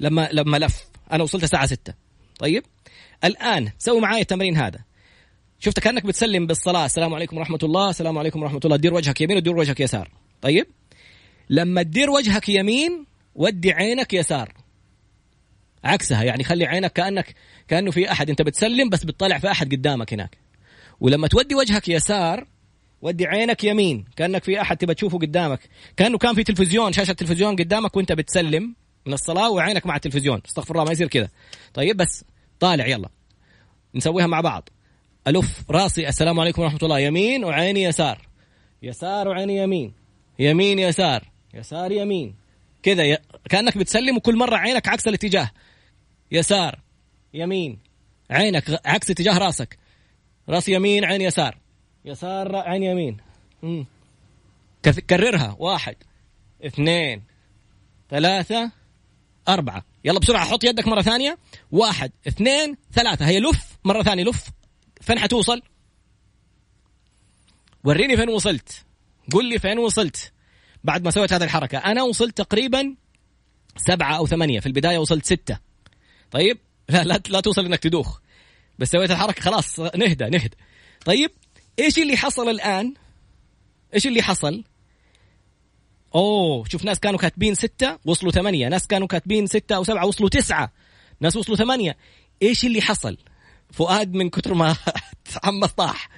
[0.00, 0.84] لما لما لف.
[1.12, 1.94] أنا وصلت الساعة 6
[2.38, 2.64] طيب؟
[3.24, 4.78] الآن سوي معي التمرين هذا.
[5.58, 6.84] شفت كأنك بتسلم بالصلاة.
[6.84, 7.90] السلام عليكم ورحمة الله.
[7.90, 8.76] السلام عليكم ورحمة الله.
[8.76, 10.10] تدير وجهك يمين وتدير وجهك يسار.
[10.42, 10.66] طيب؟
[11.50, 14.54] لما تدير وجهك يمين ودي عينك يسار.
[15.84, 17.34] عكسها يعني خلي عينك كانك
[17.68, 18.30] كأنه في أحد.
[18.30, 20.38] أنت بتسلم بس بتطلع في أحد قدامك هناك.
[21.00, 22.46] ولما تودي وجهك يسار
[23.02, 25.60] ودي عينك يمين كأنك في أحد تبى تشوفه قدامك.
[25.96, 28.74] كأنه كان في تلفزيون شاشة تلفزيون قدامك وأنت بتسلم
[29.06, 30.40] من الصلاة وعينك مع التلفزيون.
[30.46, 31.28] استغفر الله ما يصير كذا.
[31.74, 32.24] طيب بس
[32.60, 33.08] طالع يلا.
[33.94, 34.68] نسويها مع بعض.
[35.26, 36.98] ألف راسي السلام عليكم ورحمة الله.
[36.98, 38.28] يمين وعيني يسار.
[38.82, 39.92] يسار وعيني يمين.
[40.38, 41.30] يمين يسار.
[41.54, 42.34] يسار يمين.
[42.82, 43.18] كذا ي...
[43.48, 45.50] كأنك بتسلم وكل مرة عينك عكس الاتجاه.
[46.32, 46.78] يسار
[47.34, 47.78] يمين.
[48.30, 49.78] عينك عكس اتجاه راسك.
[50.48, 51.59] راس يمين عين يسار.
[52.04, 53.16] يسار عين يمين.
[53.62, 53.86] مم.
[55.10, 55.56] كررها.
[55.58, 55.96] واحد
[56.66, 57.22] اثنين
[58.10, 58.70] ثلاثة
[59.48, 59.84] أربعة.
[60.04, 61.38] يلا بسرعة حط يدك مرة ثانية.
[61.72, 63.26] واحد اثنين ثلاثة.
[63.26, 64.50] هي لف مرة ثانية لف.
[65.00, 65.62] فين حتوصل؟
[67.84, 68.84] وريني فين وصلت.
[69.32, 70.32] قل لي فين وصلت.
[70.84, 71.78] بعد ما سويت هذه الحركة.
[71.78, 72.94] أنا وصلت تقريبا
[73.76, 74.60] سبعة أو ثمانية.
[74.60, 75.58] في البداية وصلت ستة.
[76.30, 76.58] طيب؟
[76.88, 78.20] لا لا لا توصل إنك تدوخ.
[78.78, 80.56] بس سويت الحركة خلاص نهدى نهدى.
[81.04, 81.30] طيب؟
[81.80, 82.94] إيش اللي حصل الآن؟
[83.94, 84.64] إيش اللي حصل؟
[86.14, 88.68] أوه شوف ناس كانوا كاتبين ستة وصلوا ثمانية.
[88.68, 90.72] ناس كانوا كاتبين ستة أو سبعة وصلوا تسعة.
[91.20, 91.96] ناس وصلوا ثمانية.
[92.42, 93.16] إيش اللي حصل؟
[93.70, 94.76] فؤاد من كتر ما
[95.44, 96.08] عم طاح.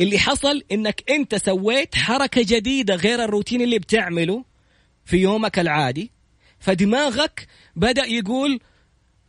[0.00, 4.44] اللي حصل إنك أنت سويت حركة جديدة غير الروتين اللي بتعمله
[5.04, 6.10] في يومك العادي
[6.58, 8.60] فدماغك بدأ يقول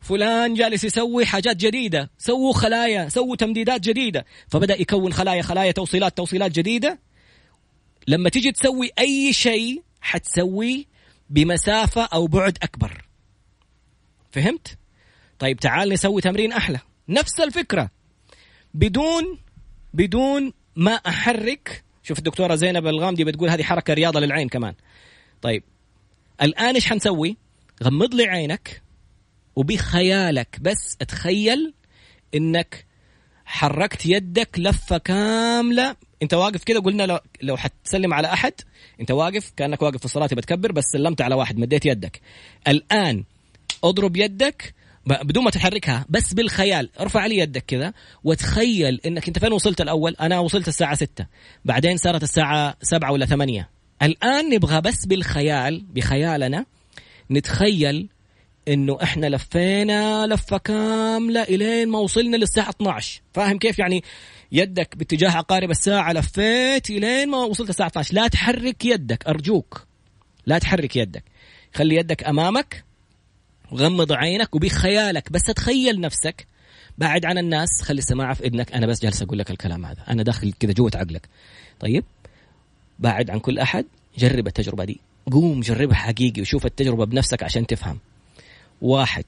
[0.06, 4.26] فلان جالس يسوي حاجات جديدة سووا خلايا سووا تمديدات جديدة.
[4.48, 7.00] فبدأ يكون خلايا خلايا توصيلات توصيلات جديدة.
[8.08, 10.84] لما تيجي تسوي أي شيء حتسويه
[11.30, 13.06] بمسافة أو بعد أكبر.
[14.32, 14.78] فهمت؟
[15.40, 16.80] طيب تعال نسوي تمرين أحلى.
[17.10, 17.90] نفس الفكرة.
[18.74, 19.40] بدون
[19.94, 24.74] بدون ما أحرك شوف الدكتورة زينب الغامدي بتقول هذه حركة رياضة للعين كمان.
[25.42, 25.64] طيب
[26.42, 27.38] الآن إيش حنسوي؟
[27.84, 28.85] غمض لي عينك.
[29.56, 30.58] وبخيالك.
[30.62, 31.74] بس اتخيل
[32.36, 32.86] انك
[33.46, 35.96] حركت يدك لفة كاملة.
[36.22, 38.54] انت واقف كده قلنا لو, لو حتسلم على أحد
[39.02, 42.22] انت واقف كأنك واقف في الصلاة بتكبر بس سلمت على واحد مديت يدك.
[42.68, 43.24] الآن
[43.84, 44.74] اضرب يدك
[45.06, 46.90] بدون ما تحركها بس بالخيال.
[47.00, 51.26] ارفع لي يدك كذا وتخيل انك انت فين وصلت الأول؟ أنا وصلت الساعة ستة.
[51.66, 53.70] بعدين صارت الساعة سبعة ولا ثمانية.
[54.02, 56.66] الآن نبغى بس بالخيال بخيالنا
[57.32, 58.10] نتخيل
[58.68, 64.04] إنه إحنا لفينا لفة كاملة إلين ما وصلنا للساعة 12 فاهم كيف؟ يعني
[64.52, 69.88] يدك باتجاه عقارب الساعة لفيت إلين ما وصلت الساعة 12 لا تحرك يدك أرجوك.
[70.46, 71.24] لا تحرك يدك.
[71.74, 72.84] خلي يدك أمامك
[73.72, 75.32] وغمض عينك وبخيالك.
[75.32, 76.48] بس تخيل نفسك
[76.98, 77.82] بعد عن الناس.
[77.82, 78.74] خلي السماعة في إذنك.
[78.74, 80.04] أنا بس جالس أقول لك الكلام هذا.
[80.10, 81.30] أنا داخل كذا جوة عقلك.
[81.80, 82.04] طيب؟
[83.00, 83.86] بعد عن كل أحد
[84.18, 85.00] جرب التجربة دي.
[85.32, 88.00] قوم جربها حقيقي وشوف التجربة بنفسك عشان تفهم.
[88.82, 89.26] واحد.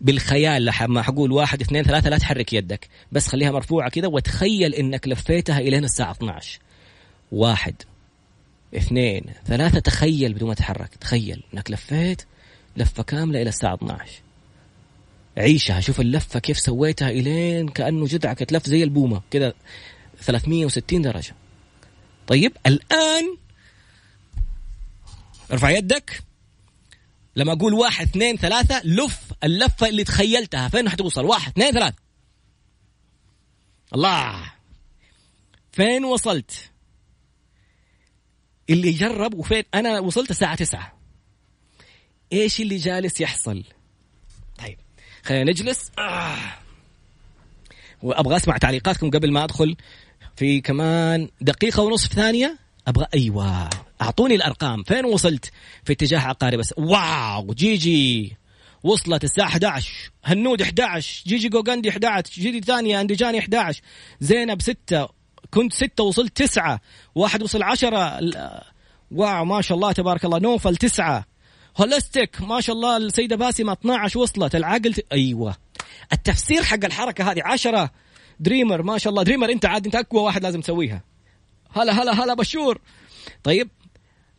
[0.00, 2.88] بالخيال لما حقول واحد اثنين ثلاثة لا تحرك يدك.
[3.12, 6.58] بس خليها مرفوعة كذا وتخيل إنك لفيتها الين الساعة 12
[7.32, 7.74] واحد.
[8.76, 10.94] اثنين ثلاثة تخيل بدون ما تتحرك.
[10.94, 12.22] تخيل إنك لفيت
[12.76, 14.24] لفة كاملة إلى الساعة 12
[15.36, 19.54] عيشها شوف اللفة كيف سويتها إلين كأنه جدعك تلف زي البومة كذا
[20.20, 21.34] 360 درجة.
[22.26, 23.36] طيب الآن
[25.52, 26.22] ارفع يدك.
[27.36, 30.68] لما أقول واحد اثنين ثلاثة لف اللفة اللي تخيلتها.
[30.68, 31.96] فين حتوصل واحد اثنين ثلاثة.
[33.94, 34.52] الله.
[35.72, 36.70] فين وصلت؟
[38.70, 40.98] اللي جرب وفين؟ أنا وصلت الساعة تسعة.
[42.32, 43.64] إيش اللي جالس يحصل؟
[44.58, 44.78] طيب
[45.22, 45.90] خلينا نجلس.
[45.98, 46.38] آه.
[48.02, 49.76] وأبغى أسمع تعليقاتكم قبل ما أدخل.
[50.36, 52.63] في كمان دقيقة ونصف ثانية.
[52.88, 53.70] أبغى أيوه.
[54.02, 54.82] أعطوني الأرقام.
[54.82, 55.50] فين وصلت؟
[55.84, 56.58] في اتجاه عقارب.
[56.58, 58.36] بس واو جيجي.
[58.84, 63.80] وصلت الساعة 11 هنود 11 جيجي جوجندي 11 جيجي ثانية اندجاني 11
[64.20, 65.08] زينب 6
[65.50, 66.80] كنت 6 وصلت 9
[67.14, 68.20] واحد وصل 10
[69.10, 70.38] wow ما شاء الله تبارك الله.
[70.38, 71.24] نوفل 9
[71.80, 72.96] holistic ما شاء الله.
[72.96, 74.54] السيدة باسمة 12 وصلت.
[74.54, 75.06] العقل ت...
[75.12, 75.56] أيوه.
[76.12, 77.90] التفسير حق الحركة هذه 10
[78.40, 79.22] dreamer ما شاء الله.
[79.22, 81.02] dreamer أنت عاد أنت أقوى واحد لازم تسويها.
[81.74, 82.80] هلا هلا هلا بشور.
[83.42, 83.68] طيب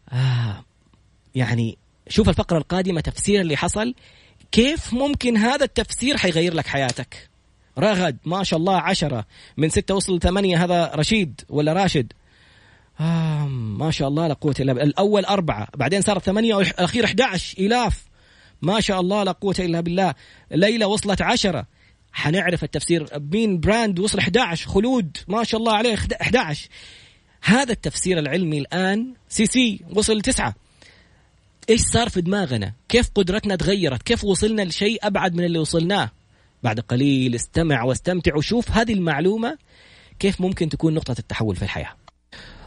[0.09, 0.65] آه
[1.35, 1.77] يعني
[2.09, 3.95] شوف الفقرة القادمة تفسير اللي حصل.
[4.51, 7.29] كيف ممكن هذا التفسير حيغير لك حياتك؟
[7.79, 9.25] رغد ما شاء الله عشرة.
[9.57, 12.13] من ستة وصل ثمانية هذا رشيد ولا راشد؟
[12.99, 14.87] آه ما شاء الله لا قوة إلا بالله.
[14.87, 18.05] الأول أربعة بعدين صارت ثمانية والأخير 11 إلاف.
[18.61, 20.13] ما شاء الله لا قوة إلا بالله.
[20.51, 21.67] ليلى وصلت عشرة.
[22.13, 23.07] حنعرف التفسير.
[23.31, 26.69] مين براند وصل 11 خلود ما شاء الله عليه 11
[27.45, 30.55] هذا التفسير العلمي الآن سي سي وصل تسعة
[31.69, 36.11] إيش صار في دماغنا؟ كيف قدرتنا تغيرت؟ كيف وصلنا لشيء أبعد من اللي وصلناه؟
[36.63, 39.57] بعد قليل استمع واستمتع وشوف هذه المعلومة
[40.19, 41.95] كيف ممكن تكون نقطة التحول في الحياة.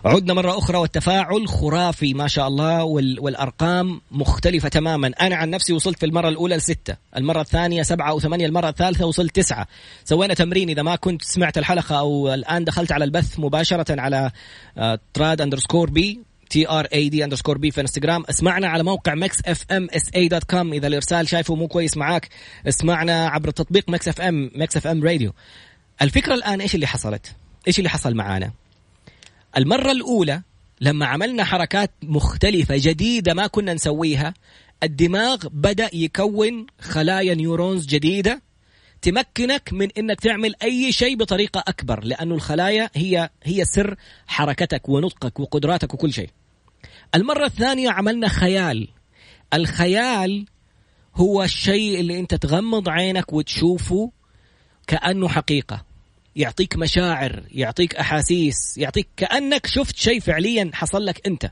[0.04, 5.12] عدنا مرة أخرى والتفاعل خرافي ما شاء الله والأرقام مختلفة تماما.
[5.20, 9.06] أنا عن نفسي وصلت في المرة الأولى لستة المرة الثانية سبعة أو ثمانية المرة الثالثة
[9.06, 9.66] وصلت تسعة.
[10.04, 14.30] سوينا تمرين إذا ما كنت سمعت الحلقة أو الآن دخلت على البث مباشرة على
[15.14, 16.20] تراد underscore B
[16.50, 20.10] T R A D underscore B في انستغرام اسمعنا على موقع مكس اف ام اس
[20.16, 22.28] اي دوت كوم إذا الإرسال شايفه مو كويس معاك
[22.68, 25.32] اسمعنا عبر تطبيق Mix FM Mix FM radio
[26.02, 27.32] الفكرة الآن إيش اللي حصلت؟
[27.66, 28.52] إيش اللي حصل معانا؟
[29.56, 30.42] المرة الأولى
[30.80, 34.34] لما عملنا حركات مختلفة جديدة ما كنا نسويها
[34.82, 38.42] الدماغ بدأ يكون خلايا neurons جديدة
[39.02, 45.40] تمكنك من إنك تعمل أي شيء بطريقة أكبر لأنه الخلايا هي هي سر حركتك ونطقك
[45.40, 46.30] وقدراتك وكل شيء.
[47.14, 48.88] المرة الثانية عملنا خيال.
[49.54, 50.46] الخيال
[51.14, 54.12] هو الشيء اللي أنت تغمض عينك وتشوفه
[54.86, 55.84] كأنه حقيقة
[56.36, 61.50] يعطيك مشاعر يعطيك أحاسيس يعطيك كأنك شفت شيء فعليا حصل لك أنت.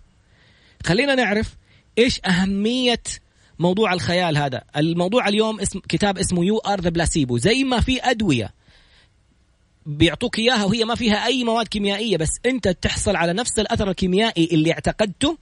[0.87, 1.57] خلينا نعرف
[1.99, 3.03] إيش أهمية
[3.59, 4.63] موضوع الخيال هذا.
[4.77, 8.55] الموضوع اليوم اسم كتاب اسمه you are the placebo زي ما في أدوية
[9.87, 14.49] بيعطوك إياها وهي ما فيها أي مواد كيميائية بس أنت تحصل على نفس الأثر الكيميائي
[14.53, 15.39] اللي اعتقدته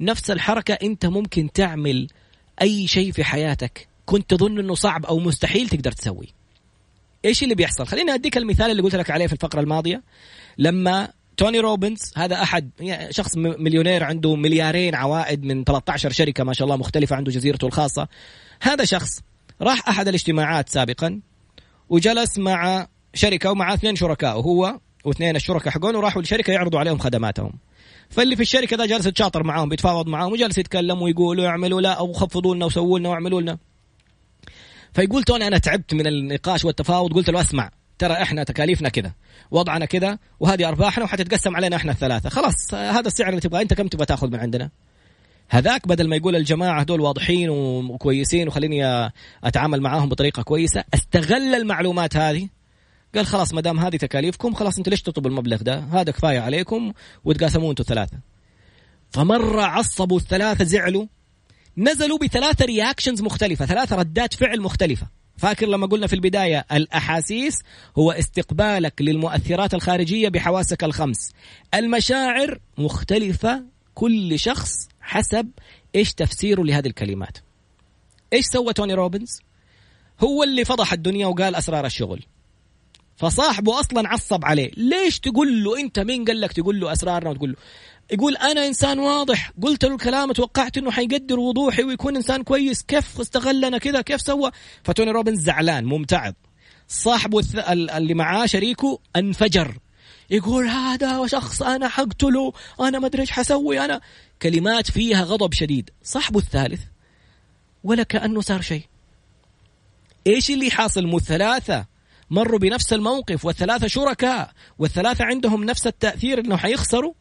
[0.00, 2.08] نفس الحركة أنت ممكن تعمل
[2.62, 6.37] أي شيء في حياتك كنت تظن إنه صعب أو مستحيل تقدر تسويه.
[7.24, 10.02] إيش اللي بيحصل؟ خليني أديك المثال اللي قلت لك عليه في الفقرة الماضية.
[10.58, 16.52] لما توني روبنز هذا أحد يعني شخص مليونير عنده مليارين عوائد من 13 شركة ما
[16.52, 18.08] شاء الله مختلفة عنده جزيرته الخاصة.
[18.62, 19.20] هذا شخص
[19.62, 21.20] راح أحد الاجتماعات سابقا
[21.88, 27.52] وجلس مع شركة ومع اثنين شركاء وهو واثنين الشركاء حقون وراحوا للشركه يعرضوا عليهم خدماتهم.
[28.10, 32.12] فاللي في الشركة ذا جالس يتشاطر معاهم بيتفاوض معاهم وجالس يتكلم ويقولوا اعملوا لا أو
[32.12, 33.58] خفضوا لنا وسووا لنا واعملوا لنا.
[34.98, 39.12] فيقول توني أنا تعبت من النقاش والتفاوض قلت له أسمع ترى إحنا تكاليفنا كذا
[39.50, 42.28] وضعنا كذا وهذه أرباحنا وحتتقسم علينا إحنا الثلاثة.
[42.28, 44.70] خلاص هذا السعر اللي تبغاه أنت كم تبغى تأخذ من عندنا؟
[45.48, 49.10] هذاك بدل ما يقول الجماعة هذول واضحين وكويسين وخليني
[49.44, 52.48] أتعامل معاهم بطريقة كويسة استغل المعلومات هذه.
[53.14, 56.92] قال خلاص ما دام هذه تكاليفكم خلاص انت ليش تطلب المبلغ ده؟ هذا كفاية عليكم
[57.24, 58.18] وتقاسموا أنتم ثلاثة
[59.10, 61.06] فمرة عصبوا الثلاثة زعلوا
[61.78, 65.06] نزلوا بثلاثة رياكشنز مختلفة ثلاثة ردات فعل مختلفة.
[65.36, 67.58] فاكر لما قلنا في البداية الأحاسيس
[67.98, 71.32] هو استقبالك للمؤثرات الخارجية بحواسك الخمس.
[71.74, 73.62] المشاعر مختلفة
[73.94, 75.50] كل شخص حسب
[75.94, 77.38] إيش تفسيره لهذه الكلمات.
[78.32, 79.40] إيش سوى توني روبنز؟
[80.20, 82.22] هو اللي فضح الدنيا وقال أسرار الشغل.
[83.16, 84.70] فصاحبه أصلا عصب عليه.
[84.76, 87.56] ليش تقول له أنت مين؟ قال لك تقول له أسرارنا وتقول له.
[88.12, 89.52] يقول أنا إنسان واضح.
[89.62, 92.82] قلت له الكلام توقعت إنه حيقدر وضوحي ويكون إنسان كويس.
[92.82, 94.50] كيف استغلنا كذا؟ كيف سوى؟
[94.84, 96.34] فتوني روبنز زعلان ممتعض.
[96.88, 97.44] صاحبه
[97.96, 99.78] اللي معاه شريكه انفجر.
[100.30, 104.00] يقول هذا شخص أنا حقتله أنا ما أدري إيش حسوي أنا
[104.42, 105.90] كلمات فيها غضب شديد.
[106.02, 106.80] صاحبه الثالث
[107.84, 108.82] ولا كأنه صار شيء.
[110.26, 111.86] إيش اللي حاصل؟ مو ثلاثة
[112.30, 117.14] مروا بنفس الموقف والثلاثة شركاء والثلاثة عندهم نفس التأثير إنه حيخسروا.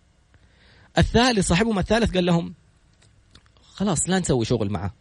[0.97, 2.53] الثالث صاحبهم الثالث قال لهم
[3.61, 4.93] خلاص لا نسوي شغل معه.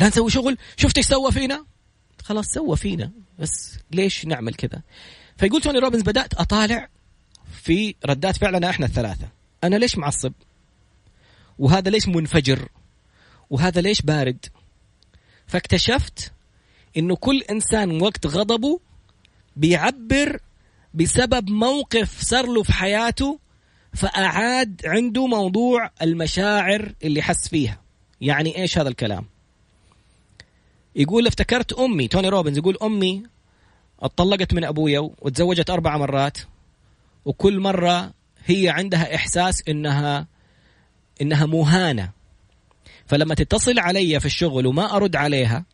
[0.00, 1.64] لا نسوي شغل؟ شفت إيش سوى فينا؟
[2.22, 4.82] خلاص سوى فينا بس ليش نعمل كذا؟
[5.36, 6.88] فيقول توني روبنز بدأت أطالع
[7.62, 9.28] في ردات فعلنا إحنا الثلاثة.
[9.64, 10.32] أنا ليش معصب؟
[11.58, 12.68] وهذا ليش منفجر؟
[13.50, 14.46] وهذا ليش بارد؟
[15.46, 16.32] فاكتشفت
[16.96, 18.80] إنه كل إنسان وقت غضبه
[19.56, 20.40] بيعبر
[20.94, 23.38] بسبب موقف صار له في حياته
[23.94, 27.80] فأعاد عنده موضوع المشاعر اللي حس فيها.
[28.20, 29.24] يعني إيش هذا الكلام؟
[30.96, 33.22] يقول افتكرت أمي توني روبنز يقول أمي
[34.00, 36.38] اتطلقت من أبويا وتزوجت أربع مرات
[37.24, 38.12] وكل مرة
[38.44, 40.26] هي عندها إحساس إنها
[41.22, 42.10] إنها مهانة.
[43.06, 45.64] فلما تتصل علي في الشغل وما أرد عليها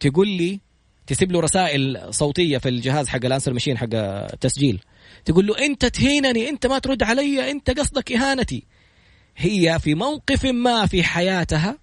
[0.00, 0.60] تقول لي
[1.06, 4.80] تسيب له رسائل صوتية في الجهاز حق الأنسر ماشين حق التسجيل
[5.24, 8.64] تقول له انت تهينني انت ما ترد علي انت قصدك إهانتي.
[9.36, 11.78] هي في موقف ما في حياتها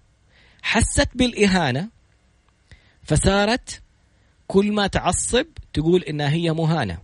[0.62, 1.88] حست بالإهانة
[3.02, 3.82] فصارت
[4.46, 6.98] كل ما تعصب تقول إنها هي مهانة.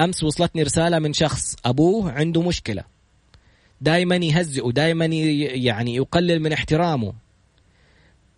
[0.00, 2.84] أمس وصلتني رسالة من شخص أبوه عنده مشكلة.
[3.80, 7.12] دائما يهزئه دائما يعني يقلل من احترامه.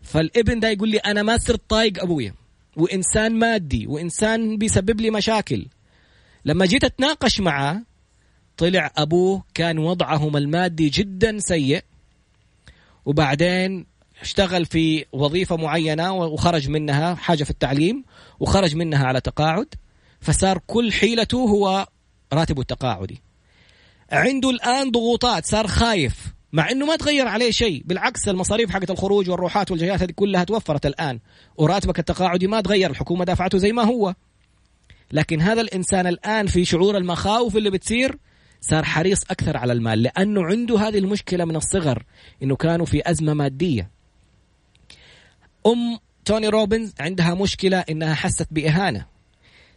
[0.02, 2.34] فالابن ده يقول لي أنا ما صرت طايق أبويا.
[2.76, 5.66] وإنسان مادي وإنسان بيسبب لي مشاكل.
[6.48, 7.82] لما جيت أتناقش معاه
[8.56, 11.84] طلع أبوه كان وضعهم المادي جدا سيء
[13.04, 13.87] وبعدين
[14.20, 18.04] اشتغل في وظيفة معينة وخرج منها حاجة في التعليم
[18.40, 19.74] وخرج منها على تقاعد
[20.20, 21.87] فصار كل حيلته هو
[22.32, 23.22] راتبه التقاعدي.
[24.12, 26.14] عنده الآن ضغوطات صار خايف
[26.52, 30.87] مع إنه ما تغير عليه شيء بالعكس المصاريف حقت الخروج والروحات والجيات هذه كلها توفرت
[30.87, 31.20] الآن
[31.56, 34.14] وراتبك التقاعدي ما تغير الحكومة دافعته زي ما هو.
[35.12, 38.18] لكن هذا الإنسان الآن في شعور المخاوف اللي بتصير
[38.61, 42.04] صار حريص أكثر على المال لأنه عنده هذه المشكلة من الصغر
[42.42, 43.90] إنه كانوا في أزمة مادية.
[45.66, 49.06] أم توني روبنز عندها مشكلة إنها حست بإهانة.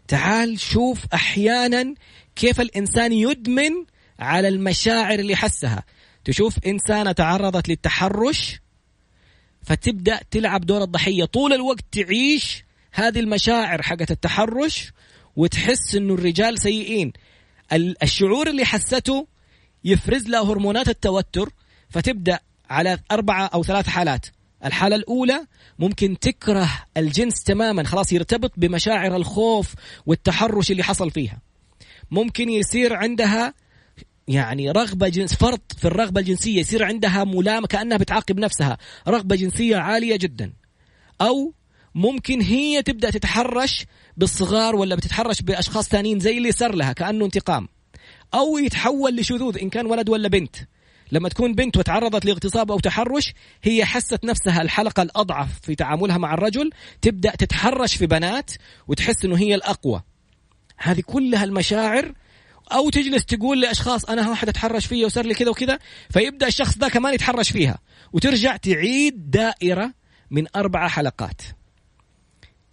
[0.07, 1.95] تعال شوف أحيانا
[2.35, 3.71] كيف الإنسان يدمن
[4.19, 5.83] على المشاعر اللي حسها.
[6.25, 8.59] تشوف إنسانة تعرضت للتحرش
[9.63, 11.25] فتبدأ تلعب دور الضحية.
[11.25, 14.91] طول الوقت تعيش هذه المشاعر حقت التحرش
[15.41, 17.13] وتحس إنه الرجال سيئين.
[18.03, 19.27] الشعور اللي حسته
[19.83, 21.49] يفرز لها هرمونات التوتر
[21.89, 22.39] فتبدأ
[22.69, 24.25] على أربعة أو ثلاث حالات.
[24.65, 25.45] الحالة الأولى
[25.79, 29.73] ممكن تكره الجنس تماما خلاص يرتبط بمشاعر الخوف
[30.05, 31.41] والتحرش اللي حصل فيها.
[32.11, 33.53] ممكن يصير عندها
[34.27, 38.77] يعني رغبة جنس فرط في الرغبة الجنسية يصير عندها ملامة كأنها بتعاقب نفسها.
[39.07, 40.53] رغبة جنسية عالية جدا.
[41.21, 41.53] أو
[41.95, 43.85] ممكن هي تبدأ تتحرش
[44.17, 47.67] بالصغار ولا بتتحرش بأشخاص ثانيين زي اللي صار لها كأنه انتقام.
[48.33, 50.55] أو يتحول لشذوذ إن كان ولد ولا بنت.
[51.11, 53.33] لما تكون بنت وتعرضت لاغتصاب أو تحرش
[53.63, 56.69] هي حست نفسها الحلقة الأضعف في تعاملها مع الرجل
[57.01, 58.51] تبدأ تتحرش في بنات
[58.87, 60.01] وتحس إنه هي الأقوى.
[60.77, 62.13] هذه كلها المشاعر
[62.71, 66.89] أو تجلس تقول لأشخاص أنا واحد أتحرش فيا وصار لي كذا وكذا فيبدأ الشخص ده
[66.89, 67.79] كمان يتحرش فيها.
[68.13, 69.93] وترجع تعيد دائرة
[70.31, 71.41] من أربع حلقات.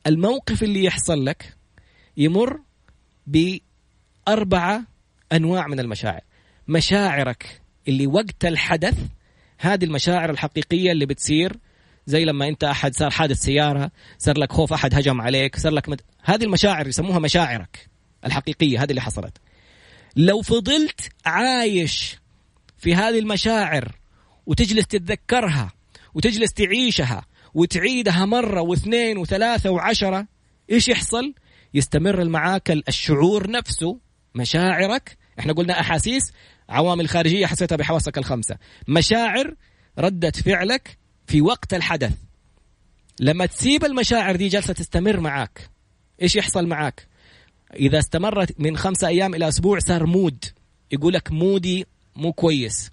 [0.08, 1.56] الموقف اللي يحصل لك
[2.16, 2.60] يمر
[3.26, 4.82] بأربعة
[5.32, 6.20] أنواع من المشاعر.
[6.68, 8.98] مشاعرك اللي وقت الحدث
[9.58, 11.56] هذه المشاعر الحقيقية اللي بتصير
[12.06, 15.88] زي لما أنت أحد صار حادث سيارة صار لك خوف أحد هجم عليك صار لك
[15.88, 16.00] مد...
[16.22, 17.88] هذه المشاعر يسموها مشاعرك
[18.24, 19.38] الحقيقية هذه اللي حصلت.
[20.16, 22.16] لو فضلت عايش
[22.78, 23.98] في هذه المشاعر
[24.46, 25.72] وتجلس تتذكرها
[26.14, 27.24] وتجلس تعيشها
[27.54, 30.26] وتعيدها مرة واثنين وثلاثة وعشرة
[30.70, 31.34] إيش يحصل؟
[31.74, 33.98] يستمر معاك الشعور نفسه
[34.34, 36.32] مشاعرك إحنا قلنا أحاسيس
[36.68, 38.56] عوامل خارجية حسيتها بحواسك الخمسة.
[38.88, 39.54] مشاعر
[39.98, 42.12] ردة فعلك في وقت الحدث.
[43.20, 45.70] لما تسيب المشاعر دي جالسة تستمر معاك.
[46.22, 47.08] إيش يحصل معاك؟
[47.74, 50.44] إذا استمرت من خمسة أيام إلى أسبوع صار mood.
[50.92, 51.86] يقول لك mood ي
[52.16, 52.90] مو كويس.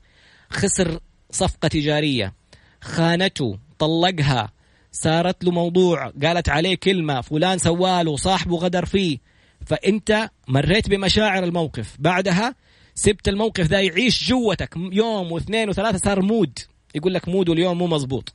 [0.50, 1.00] خسر
[1.32, 2.34] صفقة تجارية.
[2.82, 3.60] خانته.
[3.80, 4.52] طلقها.
[4.92, 6.10] صارت له موضوع.
[6.24, 9.18] قالت عليه كلمة فلان سواله صاحبه غدر فيه.
[9.66, 11.96] فأنت مريت بمشاعر الموقف.
[12.00, 12.56] بعدها
[12.96, 14.76] سبت الموقف ذا يعيش جواتك.
[14.76, 16.60] يوم واثنين وثلاثة صار mood.
[16.96, 18.34] يقول لك mood ه اليوم مو مزبوط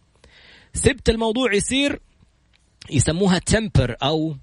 [0.74, 2.00] سبت الموضوع يصير
[2.90, 4.36] يسموها تمبر أو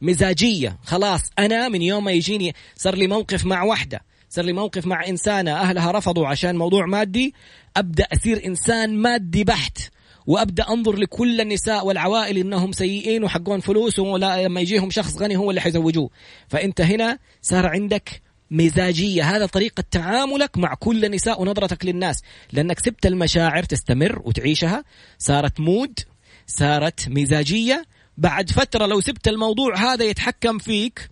[0.00, 0.78] مزاجية.
[0.84, 4.00] خلاص أنا من يوم ما يجيني صار لي موقف مع وحدة.
[4.30, 5.52] صار لي موقف مع إنسانة.
[5.52, 7.34] أهلها رفضوا عشان موضوع مادي.
[7.76, 9.78] أبدأ أصير إنسان مادي بحت.
[10.28, 15.50] وأبدأ أنظر لكل النساء والعوائل إنهم سيئين وحقون فلوس ولا لما يجيهم شخص غني هو
[15.50, 16.10] اللي حيزوجوه.
[16.48, 19.36] فأنت هنا صار عندك مزاجية.
[19.36, 22.22] هذا طريقة تعاملك مع كل النساء ونظرتك للناس.
[22.52, 24.84] لأنك سبت المشاعر تستمر وتعيشها.
[25.18, 25.98] صارت مود
[26.46, 27.84] صارت مزاجية.
[28.18, 31.10] بعد فترة لو سبت الموضوع هذا يتحكم فيك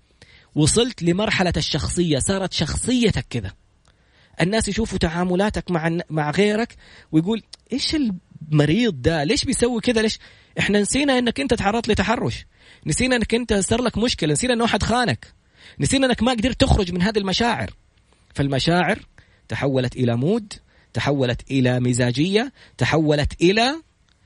[0.55, 2.19] وصلت لمرحلة الشخصية.
[2.19, 3.53] صارت شخصيتك كذا.
[4.41, 6.77] الناس يشوفوا تعاملاتك مع مع غيرك
[7.13, 7.43] ويقول
[7.73, 7.97] إيش
[8.53, 10.19] المريض ده ليش بيسوي كذا ليش؟
[10.59, 12.47] إحنا نسينا إنك أنت تعرضت لتحرش.
[12.87, 14.33] نسينا إنك أنت صار لك مشكلة.
[14.33, 15.35] نسينا انه احد خانك.
[15.81, 17.71] نسينا إنك ما قدرت تخرج من هذه المشاعر.
[18.35, 18.99] فالمشاعر
[19.49, 20.53] تحولت إلى مود
[20.93, 23.83] تحولت إلى مزاجية تحولت إلى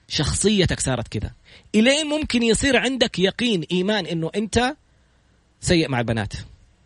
[0.08, 1.32] شخصيتك صارت كذا
[1.74, 4.76] إلين ممكن يصير عندك يقين إيمان إنه أنت
[5.60, 6.32] سيء مع البنات.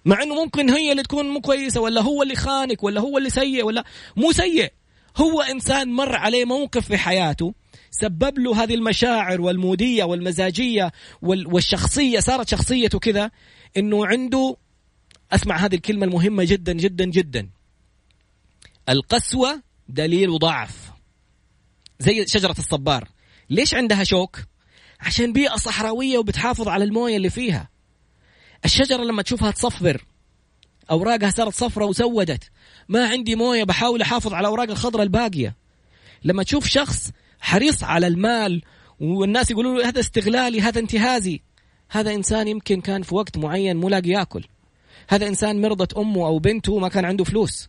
[0.04, 3.30] مع إنه ممكن هي اللي تكون مو كويسة ولا هو اللي خانك ولا هو اللي
[3.30, 3.84] سيء ولا
[4.16, 4.72] مو سيء.
[5.16, 7.54] هو إنسان مر عليه موقف في حياته
[7.90, 10.92] سبب له هذه المشاعر والمودية والمزاجية
[11.22, 13.30] والشخصية صارت شخصيته كذا
[13.76, 14.56] إنه عنده
[15.32, 17.48] أسمع هذه الكلمة المهمة جدا جدا جدا.
[18.88, 20.90] القسوة دليل ضعف.
[21.98, 23.08] زي شجرة الصبار.
[23.50, 24.40] ليش عندها شوك؟
[25.00, 27.68] عشان بيئة صحراوية وبتحافظ على الموية اللي فيها.
[28.64, 30.04] الشجرة لما تشوفها تصفر
[30.90, 32.50] أوراقها صارت صفرة وسودت.
[32.88, 35.56] ما عندي مويه بحاول أحافظ على الاوراق الخضراء الباقية.
[36.24, 37.10] لما تشوف شخص
[37.40, 38.62] حريص على المال
[39.00, 41.40] والناس يقولوا له هذا استغلالي هذا انتهازي
[41.90, 44.44] هذا إنسان يمكن كان في وقت معين مو لاقي يأكل.
[45.08, 47.68] هذا إنسان مرضت أمه أو بنته ما كان عنده فلوس.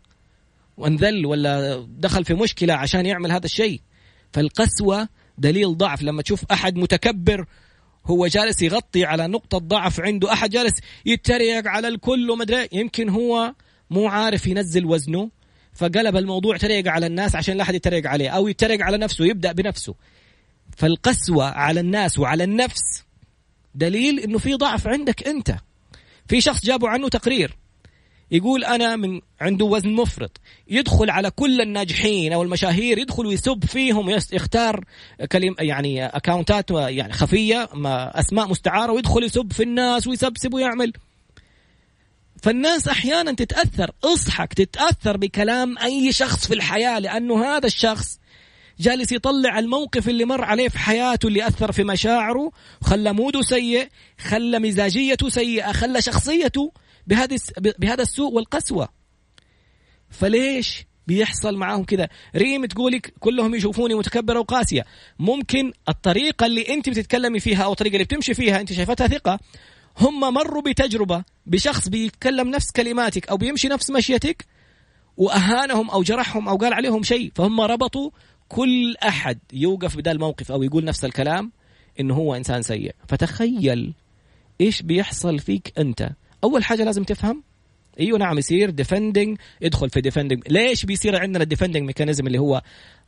[0.77, 3.81] وانذل ولا دخل في مشكلة عشان يعمل هذا الشيء.
[4.33, 6.01] فالقسوة دليل ضعف.
[6.01, 7.45] لما تشوف أحد متكبر
[8.05, 10.73] هو جالس يغطي على نقطة ضعف عنده أحد جالس
[11.05, 13.53] يتريق على الكل ومدري يمكن هو
[13.89, 15.29] مو عارف ينزل وزنه
[15.73, 19.51] فقلب الموضوع تريق على الناس عشان لا أحد يتريق عليه أو يتريق على نفسه يبدأ
[19.51, 19.95] بنفسه.
[20.77, 23.03] فالقسوة على الناس وعلى النفس
[23.75, 25.55] دليل إنه في ضعف عندك أنت.
[26.27, 27.57] في شخص جابوا عنه تقرير
[28.31, 34.09] يقول أنا من عنده وزن مفرط يدخل على كل الناجحين أو المشاهير يدخل ويسب فيهم
[34.09, 34.85] يختار
[35.31, 37.69] كلمه يعني اكونتات يعني خفية
[38.15, 40.93] أسماء مستعارة ويدخل يسب في الناس ويسبسب ويعمل.
[42.45, 48.19] فالناس أحيانا تتأثر اصحك تتأثر بكلام أي شخص في الحياة لأنه هذا الشخص
[48.79, 53.87] جالس يطلع الموقف اللي مر عليه في حياته اللي أثر في مشاعره خلى موده سيء
[54.19, 56.71] خلى مزاجيته سيئة خلى شخصيته
[57.79, 58.89] بهذا السوء والقسوة.
[60.09, 64.85] فليش بيحصل معاهم كذا ريم تقولك كلهم يشوفوني متكبرة وقاسية.
[65.19, 69.39] ممكن الطريقة اللي أنت بتتكلمي فيها أو الطريقة اللي بتمشي فيها أنت شايفتها ثقة
[69.99, 74.45] هم مروا بتجربة بشخص بيتكلم نفس كلماتك أو بيمشي نفس مشيتك
[75.17, 78.11] وأهانهم أو جرحهم أو قال عليهم شيء فهم ربطوا
[78.49, 81.51] كل أحد يوقف بدا الموقف أو يقول نفس الكلام
[81.99, 82.95] إنه هو إنسان سيء.
[83.07, 83.93] فتخيل
[84.61, 86.09] إيش بيحصل فيك أنت.
[86.43, 87.43] أول حاجة لازم تفهم
[87.99, 92.61] إيوه نعم يصير defending ادخل في defending ليش بيصير عندنا ال defending mechanism اللي هو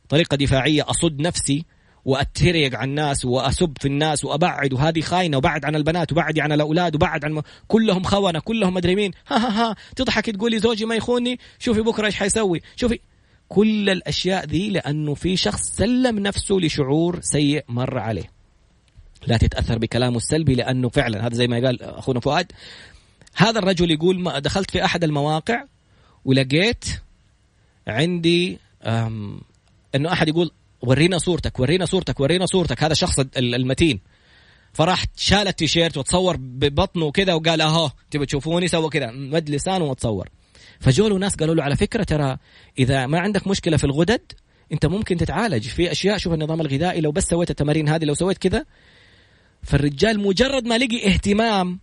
[0.08, 1.64] طريقة دفاعية أصد نفسي؟
[2.04, 6.94] واتريق على الناس وأسب في الناس وأبعد وهذه خاينة وبعد عن البنات وبعد عن الأولاد
[6.94, 7.42] وبعد عن م...
[7.68, 12.06] كلهم خونة كلهم مدري مين ها ها ها تضحك تقولي زوجي ما يخوني؟ شوفي بكرة
[12.06, 13.00] إيش حيسوي؟ شوفي.
[13.48, 18.30] كل الأشياء ذي لأنه في شخص سلم نفسه لشعور سيء مر عليه.
[19.26, 22.52] لا تتأثر بكلامه السلبي لأنه فعلا هذا زي ما قال أخونا فؤاد.
[23.36, 25.64] هذا الرجل يقول ما دخلت في أحد المواقع
[26.24, 26.84] ولقيت
[27.86, 28.58] عندي
[29.94, 30.50] إنه أحد يقول
[30.82, 32.82] ورينا صورتك ورينا صورتك ورينا صورتك.
[32.82, 34.00] هذا الشخص المتين.
[34.72, 39.10] فراح شال التيشيرت وتصور ببطنه كذا وقال أهو تبي تشوفوني؟ سوى كذا.
[39.10, 40.28] مد لسانه وتصور.
[40.80, 42.36] فجوا له ناس قالوا له على فكرة ترى
[42.78, 44.20] إذا ما عندك مشكلة في الغدد
[44.72, 45.68] أنت ممكن تتعالج.
[45.68, 48.64] في أشياء شوف النظام الغذائي لو بس سويت التمارين هذه لو سويت كذا.
[49.62, 51.78] فالرجال مجرد ما لقي اهتمام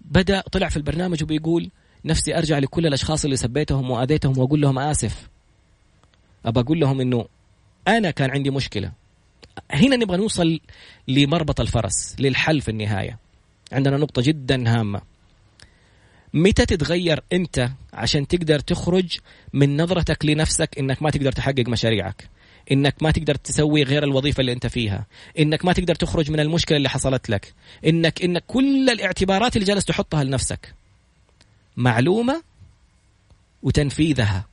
[0.00, 1.70] بدأ طلع في البرنامج وبيقول
[2.04, 5.28] نفسي أرجع لكل الأشخاص اللي سبيتهم وآذيتهم وأقول لهم آسف.
[6.44, 7.26] أبى أقول لهم إنه
[7.88, 8.92] أنا كان عندي مشكلة.
[9.70, 10.60] هنا نبغى نوصل
[11.08, 13.18] لمربط الفرس للحل في النهاية.
[13.72, 15.02] عندنا نقطة جدا هامة.
[16.34, 19.18] متى تتغير أنت عشان تقدر تخرج
[19.52, 22.28] من نظرتك لنفسك إنك ما تقدر تحقق مشاريعك؟
[22.72, 25.06] إنك ما تقدر تسوي غير الوظيفة اللي أنت فيها؟
[25.38, 27.54] إنك ما تقدر تخرج من المشكلة اللي حصلت لك؟
[27.86, 30.74] إنك انك كل الاعتبارات اللي جالس تحطها لنفسك
[31.76, 32.42] معلومة
[33.62, 34.44] وتنفيذها.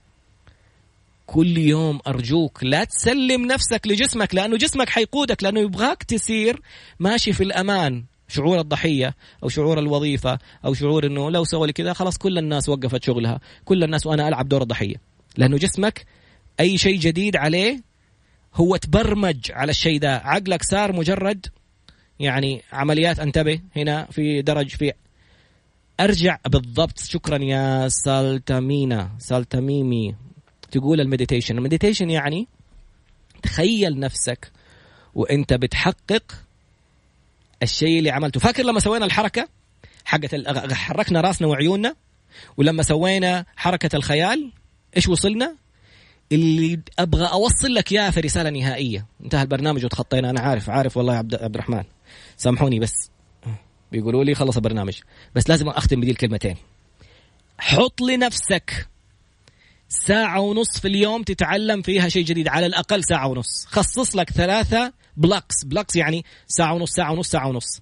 [1.31, 6.61] كل يوم أرجوك لا تسلم نفسك لجسمك لأنه جسمك حيقودك لأنه يبغاك تسير
[6.99, 8.03] ماشي في الأمان.
[8.27, 13.03] شعور الضحية أو شعور الوظيفة أو شعور إنه لو سوى كذا خلاص كل الناس وقفت
[13.03, 13.39] شغلها.
[13.65, 14.95] كل الناس وأنا ألعب دور الضحية.
[15.37, 16.05] لأنه جسمك
[16.59, 17.81] أي شيء جديد عليه
[18.55, 20.15] هو تبرمج على الشيء ده.
[20.15, 21.45] عقلك صار مجرد
[22.19, 23.19] يعني عمليات.
[23.19, 24.93] انتبه هنا في درج في
[25.99, 26.99] أرجع بالضبط.
[26.99, 29.11] شكرا يا سالتامينا.
[29.19, 30.15] سالتاميمي.
[30.71, 31.57] تقول ال meditation.
[31.57, 32.47] ال meditation يعني
[33.43, 34.51] تخيل نفسك
[35.15, 36.23] وانت بتحقق
[37.63, 38.39] الشيء اللي عملته.
[38.39, 39.47] فاكر لما سوينا الحركة
[40.05, 40.35] حقت
[40.73, 41.95] حركنا راسنا وعيوننا؟
[42.57, 44.51] ولما سوينا حركة الخيال
[44.97, 45.55] إيش وصلنا؟
[46.31, 49.05] اللي أبغى أوصل لك اياه في رسالة نهائية.
[49.23, 50.29] انتهى البرنامج وتخطينا.
[50.29, 51.83] أنا عارف عارف والله يا عبد, عبد الرحمن.
[52.37, 52.93] سامحوني بس.
[53.91, 54.99] بيقولوا لي خلص البرنامج.
[55.35, 56.55] بس لازم أختم بدي الكلمتين.
[57.59, 58.87] حط لنفسك
[59.91, 62.47] ساعة ونص في اليوم تتعلم فيها شيء جديد.
[62.47, 63.65] على الأقل ساعة ونص.
[63.65, 67.81] خصص لك ثلاثة blocks blocks يعني ساعة ونص ساعة ونص ساعة ونص.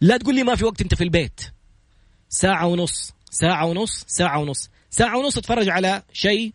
[0.00, 1.40] لا تقول لي ما في وقت أنت في البيت.
[2.28, 4.70] ساعة ونص ساعة ونص ساعة ونص.
[4.90, 6.52] ساعة ونص تتفرج على شيء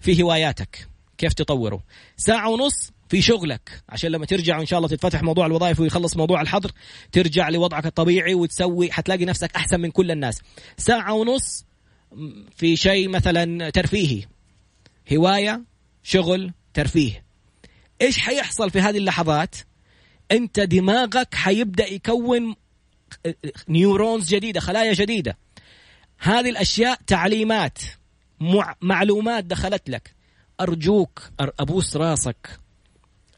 [0.00, 0.88] في هواياتك.
[1.18, 1.82] كيف تطوره؟
[2.16, 3.82] ساعة ونص في شغلك.
[3.88, 6.70] عشان لما ترجع إن شاء الله تتفتح موضوع الوظائف ويخلص موضوع الحظر
[7.12, 10.42] ترجع لوضعك الطبيعي وتسوي حتلاقي نفسك أحسن من كل الناس.
[10.76, 11.64] ساعة ونص
[12.56, 14.24] في شيء مثلا ترفيهي.
[15.12, 15.62] هواية
[16.02, 17.24] شغل ترفيه.
[18.02, 19.56] إيش حيحصل في هذه اللحظات؟
[20.32, 22.54] أنت دماغك حيبدأ يكون
[23.68, 25.38] نيورونز جديدة خلايا جديدة.
[26.18, 27.78] هذه الأشياء تعليمات
[28.80, 30.14] معلومات دخلت لك.
[30.60, 32.60] أرجوك أبوس راسك.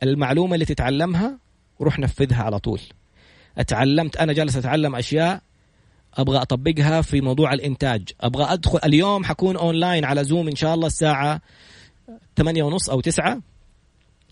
[0.02, 1.38] المعلومة اللي تتعلمها
[1.78, 2.80] وروح نفذها على طول.
[3.58, 5.42] أتعلمت أنا جالس أتعلم أشياء
[6.14, 8.08] أبغى أطبقها في موضوع الإنتاج.
[8.20, 11.40] أبغى أدخل اليوم حكون أونلاين على زوم إن شاء الله الساعة
[12.36, 13.42] 8 ونص أو 9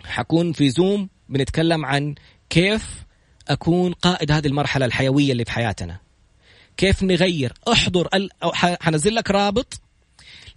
[0.05, 2.15] حكون في زوم بنتكلم عن
[2.51, 3.05] كيف
[3.49, 6.01] أكون قائد هذه المرحلة الحيوية اللي في حياتنا.
[6.77, 7.53] كيف نغير.
[7.73, 8.09] أحضر
[8.81, 9.81] حنزل لك رابط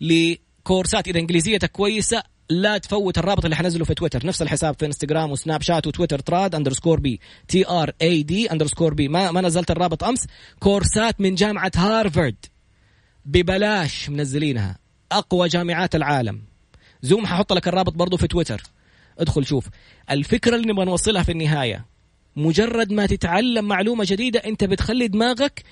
[0.01, 4.25] لكورسات إذا انجليزيتك كويسة لا تفوت الرابط اللي حنزله في تويتر.
[4.25, 8.93] نفس الحساب في انستغرام وسناب شات وتويتر تراد underscore B T R A D underscore
[8.93, 10.27] B ما ما نزلت الرابط أمس.
[10.59, 12.35] كورسات من جامعة هارفارد.
[13.25, 14.77] ببلاش منزلينها.
[15.11, 16.41] أقوى جامعات العالم.
[17.01, 18.63] زوم ححط لك الرابط برضو في تويتر.
[19.19, 19.69] ادخل شوف.
[20.11, 21.85] الفكرة اللي نبغى نوصلها في النهاية.
[22.35, 25.63] مجرد ما تتعلم معلومة جديدة أنت بتخلي دماغك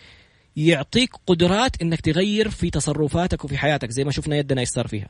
[0.56, 5.10] يعطيك قدرات إنك تغير في تصرفاتك وفي حياتك زي ما شفنا يدنا يصير فيها.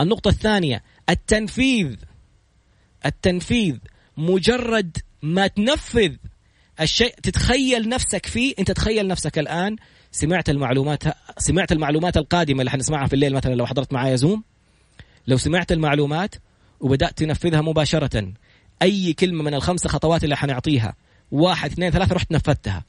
[0.00, 1.96] النقطة الثانية التنفيذ.
[3.06, 3.76] التنفيذ
[4.16, 6.16] مجرد ما تنفذ
[6.80, 8.54] الشيء تتخيل نفسك فيه.
[8.58, 9.76] انت تخيل نفسك الآن
[10.12, 11.02] سمعت المعلومات
[11.38, 14.44] سمعت المعلومات القادمة اللي حنسمعها في الليل مثلا لو حضرت معايا زوم
[15.26, 16.34] لو سمعت المعلومات
[16.80, 18.32] وبدأت تنفذها مباشرة
[18.82, 20.94] أي كلمة من الخمسة خطوات اللي حنعطيها
[21.30, 22.84] واحد اثنين ثلاثة رحت نفذتها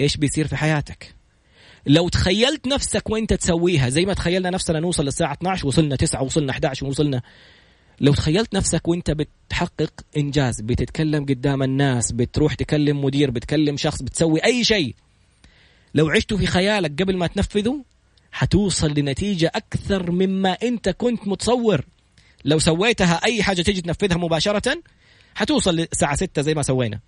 [0.00, 1.14] إيش بيصير في حياتك؟
[1.86, 6.52] لو تخيلت نفسك وانت تسويها زي ما تخيلنا نفسنا نوصل للساعة 12 وصلنا 9 وصلنا
[6.52, 7.22] 11 وصلنا
[8.00, 14.44] لو تخيلت نفسك وانت بتحقق إنجاز بتتكلم قدام الناس بتروح تكلم مدير بتكلم شخص بتسوي
[14.44, 14.94] أي شيء
[15.94, 17.84] لو عشته في خيالك قبل ما تنفذه
[18.32, 21.86] حتوصل لنتيجة أكثر مما أنت كنت متصور.
[22.44, 24.82] لو سويتها أي حاجة تيجي تنفذها مباشرة
[25.34, 27.00] حتوصل للساعة 6 زي ما سوينا.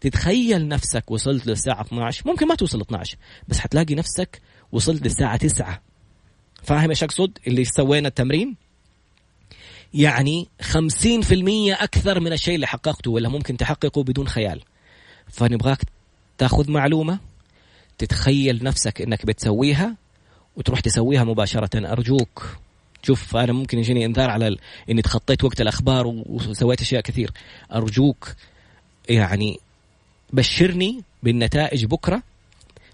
[0.00, 3.16] تتخيل نفسك وصلت للساعة 12 ممكن ما توصل 12
[3.48, 4.40] بس حتلاقي نفسك
[4.72, 5.82] وصلت للساعة 9
[6.62, 8.56] فاهم إيش أقصد؟ اللي سوينا التمرين؟
[9.94, 10.72] يعني 50%
[11.82, 14.60] أكثر من الشيء اللي حققته ولا ممكن تحققه بدون خيال.
[15.28, 15.78] فنبغاك
[16.38, 17.18] تاخذ معلومة
[17.98, 19.96] تتخيل نفسك إنك بتسويها
[20.56, 21.92] وتروح تسويها مباشرة.
[21.92, 22.56] أرجوك
[23.02, 24.58] شوف أنا ممكن يجيني إنذار على ال...
[24.90, 27.32] إني تخطيت وقت الأخبار وسويت أشياء كثير.
[27.74, 28.34] أرجوك
[29.08, 29.60] يعني
[30.32, 32.22] بشرني بالنتائج بكرة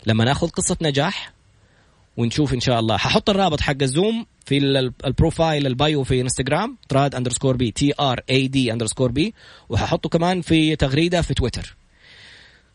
[0.06, 1.32] لما ناخذ قصة نجاح
[2.16, 2.96] ونشوف إن شاء الله.
[2.96, 4.58] ححط الرابط حق الزوم في
[5.04, 9.34] ال profile ال bio في إنستغرام تراد underscore B T R A D underscore B
[9.68, 11.76] وححطه كمان في تغريدة في تويتر.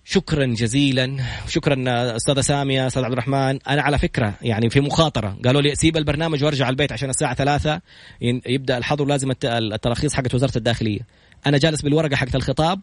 [0.06, 1.18] شكرا جزيلا.
[1.48, 1.84] شكرا
[2.16, 3.60] أستاذة سامية أستاذ عبد الرحمن.
[3.68, 5.38] أنا على فكرة يعني في مخاطرة.
[5.46, 7.82] قالوا لي سيب البرنامج وأرجع البيت عشان الساعة ثلاثة.
[8.22, 11.00] يبدأ الحظر لازم التراخيص حقت وزارة الداخلية.
[11.46, 12.82] أنا جالس بالورقة حقت الخطاب.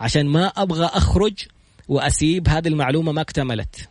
[0.00, 1.34] عشان ما أبغى أخرج
[1.88, 3.88] وأسيب هذه المعلومة ما اكتملت.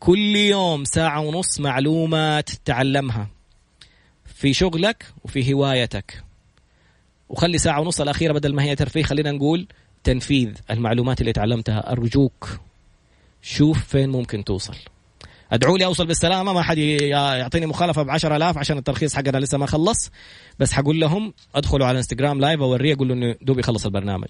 [0.00, 3.28] كل يوم ساعة ونص معلومات تتعلمها
[4.34, 6.22] في شغلك وفي هوايتك.
[7.28, 9.66] وخلي ساعة ونص الأخيرة بدل ما هي ترفيه خلينا نقول
[10.04, 11.92] تنفيذ المعلومات اللي تعلمتها.
[11.92, 12.48] أرجوك
[13.42, 14.76] شوف فين ممكن توصل.
[15.52, 19.66] ادعوا لي أوصل بالسلامة ما حد يعطيني مخالفة ب 10000 عشان الترخيص حقنا لسه ما
[19.66, 20.10] خلص.
[20.58, 24.28] بس حقول لهم أدخلوا على انستغرام لايف أوريه أقول له إنه دوبي خلص البرنامج.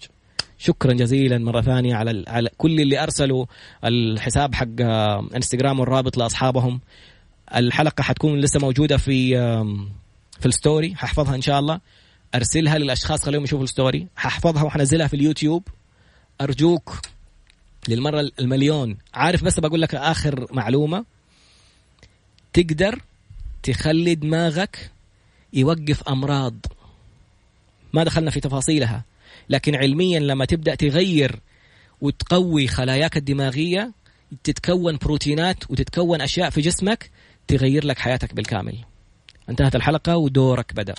[0.59, 3.47] شكرا جزيلا مرة ثانية على على كل اللي أرسلوا
[3.85, 4.81] الحساب حق
[5.37, 6.81] إنستغرام والرابط لأصحابهم.
[7.55, 9.37] الحلقة حتكون لسه موجودة في
[10.41, 11.81] في ال story ححفظها إن شاء الله.
[12.35, 14.07] أرسلها للأشخاص خليهم يشوفوا ال story.
[14.17, 15.69] ححفظها وحنزلها في اليوتيوب.
[16.41, 17.01] أرجوك
[17.89, 18.97] للمرة المليون.
[19.15, 21.05] عارف بس بقول لك آخر معلومة؟
[22.53, 23.01] تقدر
[23.63, 24.91] تخلي دماغك
[25.53, 26.55] يوقف أمراض.
[27.93, 29.05] ما دخلنا في تفاصيلها.
[29.49, 31.41] لكن علميا لما تبدأ تغير
[32.01, 33.93] وتقوي خلاياك الدماغية
[34.45, 37.11] تتكون بروتينات وتتكون أشياء في جسمك
[37.47, 38.79] تغير لك حياتك بالكامل.
[39.49, 40.95] انتهت الحلقة ودورك بدأ.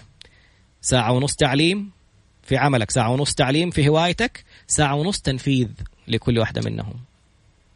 [0.81, 1.91] ساعة ونص تعليم
[2.43, 5.67] في عملك ساعة ونص تعليم في هوايتك ساعة ونص تنفيذ
[6.07, 6.93] لكل واحدة منهم.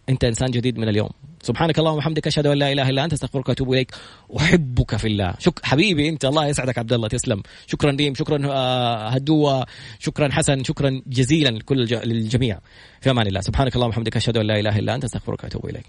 [0.10, 1.10] أنت إنسان جديد من اليوم.
[1.41, 3.91] سبحانك اللهم وبحمدك أشهد أن لا إله إلا أنت أستغفرك وأتوب إليك.
[4.38, 5.34] أحبك في الله.
[5.39, 7.43] شك حبيبي أنت الله يسعدك عبد الله تسلم.
[7.68, 9.66] شكرا ريم شكرا آه، هدوة
[9.99, 12.60] شكرا حسن شكرا جزيلا لكل للجميع.
[13.01, 13.41] في أمان الله.
[13.41, 15.86] سبحانك اللهم وبحمدك أشهد أن لا إله إلا أنت أستغفرك وأتوب إليك.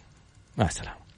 [0.58, 1.09] مع السلامة.